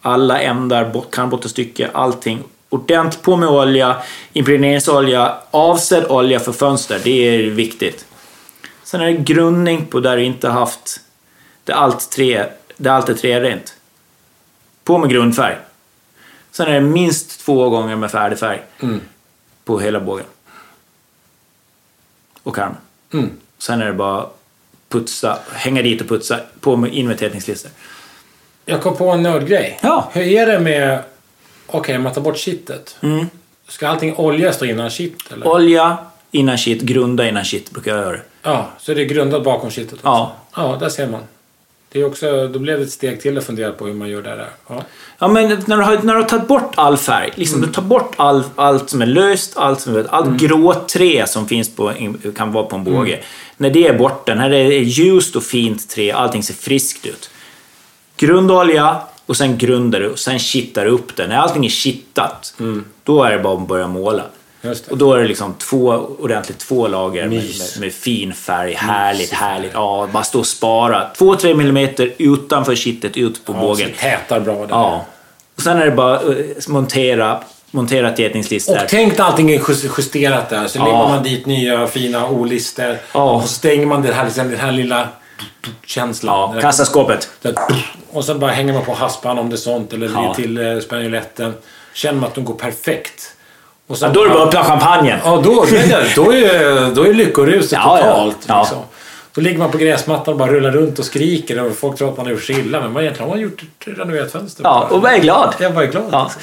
[0.00, 2.42] Alla ändar, bot- kantbottenstycke, allting.
[2.68, 4.02] Ordentligt på med olja,
[4.32, 7.00] impregneringsolja, avsedd olja för fönster.
[7.04, 8.06] Det är viktigt.
[8.82, 11.00] Sen är det grundning på där du inte haft...
[11.64, 12.44] Där allt, tre,
[12.76, 13.76] där allt är trerent.
[14.84, 15.56] På med grundfärg.
[16.50, 19.00] Sen är det minst två gånger med färdig färg Mm.
[19.64, 20.26] på hela bågen.
[22.42, 22.76] Och karmen.
[23.12, 23.30] Mm.
[23.58, 24.26] Sen är det bara
[24.88, 27.70] putsa, hänga dit och putsa, på med in med tätningslister.
[28.64, 29.78] Jag kom på en nördgrej.
[29.82, 30.10] Ja.
[30.12, 31.02] Hur är det med...
[31.66, 32.96] Okej, man tar bort kittet.
[33.02, 33.26] Mm.
[33.68, 35.32] Ska allting olja stå innan kitt?
[35.32, 35.48] Eller?
[35.48, 35.96] Olja
[36.30, 38.18] innan shit, grunda innan shit brukar jag göra.
[38.42, 40.06] Ja, så det är grundat bakom kittet också?
[40.06, 40.32] Ja.
[40.56, 41.20] Ja, där ser man.
[41.92, 44.22] Det är också, då blev det ett steg till att fundera på hur man gör
[44.22, 44.48] det där.
[44.68, 44.82] Ja.
[45.18, 47.82] Ja, men när du har, när du har tagit bort all färg, liksom, du tar
[47.82, 51.92] bort all, allt som är löst, allt, som är, allt gråträ som finns på,
[52.36, 53.20] kan vara på en båge.
[53.56, 57.30] När det är borta, när det är ljust och fint trä, allting ser friskt ut.
[58.16, 61.26] Grundolja och sen grundar du och sen kittar du upp det.
[61.26, 62.54] När allting är kittat,
[63.04, 64.22] då är det bara att börja måla.
[64.90, 65.88] Och då är det liksom två,
[66.18, 67.78] ordentligt två lager med, Mys.
[67.78, 68.74] med, fin färg.
[68.74, 69.70] Härligt, härligt.
[69.74, 71.10] Ja, bara stå och spara.
[71.16, 73.88] 2-3 millimeter utanför kittet, ut på Ja, bågen.
[73.96, 74.66] så tätar bra där.
[74.70, 75.04] Ja.
[75.56, 77.40] Och sen är det bara att montera,
[77.70, 78.82] montera ett getningslister.
[78.82, 80.66] Och tänk allting är jus- justerat där.
[80.66, 80.84] Så Ja.
[80.84, 82.98] lägger man dit nya fina olister.
[83.14, 83.30] Ja.
[83.30, 85.08] Och så stänger man det här, liksom, den här lilla
[85.86, 86.54] känslan.
[86.54, 87.28] Ja, kassaskåpet.
[88.12, 89.92] Och så bara hänger man på haspan om det är sånt.
[89.92, 90.34] Eller Ja.
[90.34, 91.54] till eh, spanjoletten.
[91.94, 93.32] Känner man att de går perfekt.
[93.86, 95.18] Och sen, Ja, då är det bara att öppna champagnen.
[95.24, 95.54] Ja, då,
[96.16, 98.06] då, är, då är lyckoruset Ja, ja.
[98.06, 98.36] totalt.
[98.46, 98.60] Ja.
[98.60, 98.78] Liksom.
[99.34, 101.64] Då ligger man på gräsmattan och bara rullar runt och skriker.
[101.64, 102.80] Och folk tror att man har gjort sig illa.
[102.80, 104.64] Men man egentligen har man gjort ett renoverat fönster.
[104.64, 105.54] Ja, och är glad.
[105.60, 106.04] Jag var glad.
[106.12, 106.18] Ja.
[106.18, 106.38] Alltså.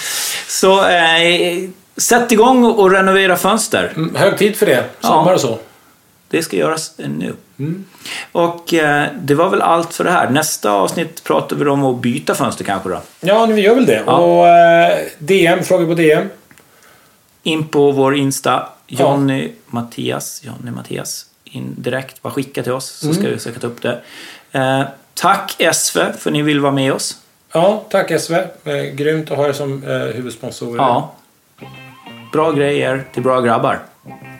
[0.48, 3.92] Så eh, sätt igång och renovera fönster.
[3.96, 4.84] Mm, Hög tid för det.
[5.02, 5.58] Sommar och så.
[6.30, 7.34] Det ska göras nu.
[7.60, 7.86] Mm.
[8.32, 10.30] Och eh, det var väl allt för det här.
[10.30, 13.02] Nästa avsnitt pratar vi om att byta fönster kanske då.
[13.20, 14.04] Ja, vi gör väl det.
[14.06, 14.14] Ja.
[14.18, 16.30] Och eh, DM, frågor på DM.
[17.44, 20.42] In på vår Insta, Jonny Mattias.
[20.44, 21.26] Jonny Mattias.
[21.44, 23.18] In direkt, bara skicka till oss så Mm.
[23.18, 24.02] ska vi säkert ta upp det.
[24.52, 24.82] Eh,
[25.14, 27.18] tack SV för ni vill vara med oss.
[27.54, 28.34] Ja, tack SV.
[28.64, 30.78] Eh, grymt att ha er som eh, huvudsponsorer.
[30.78, 31.14] Ja.
[32.32, 33.80] Bra grejer till bra grabbar.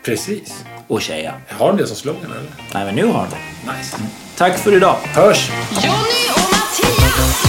[0.04, 0.64] Precis.
[0.88, 1.34] Och tjejer.
[1.48, 2.50] Har de det som slogan eller?
[2.74, 3.72] Nej, men nu har de det.
[3.78, 3.96] Nice.
[4.36, 4.96] Tack för idag.
[5.02, 5.50] Hörs!
[5.70, 7.44] Jonny och Mattias!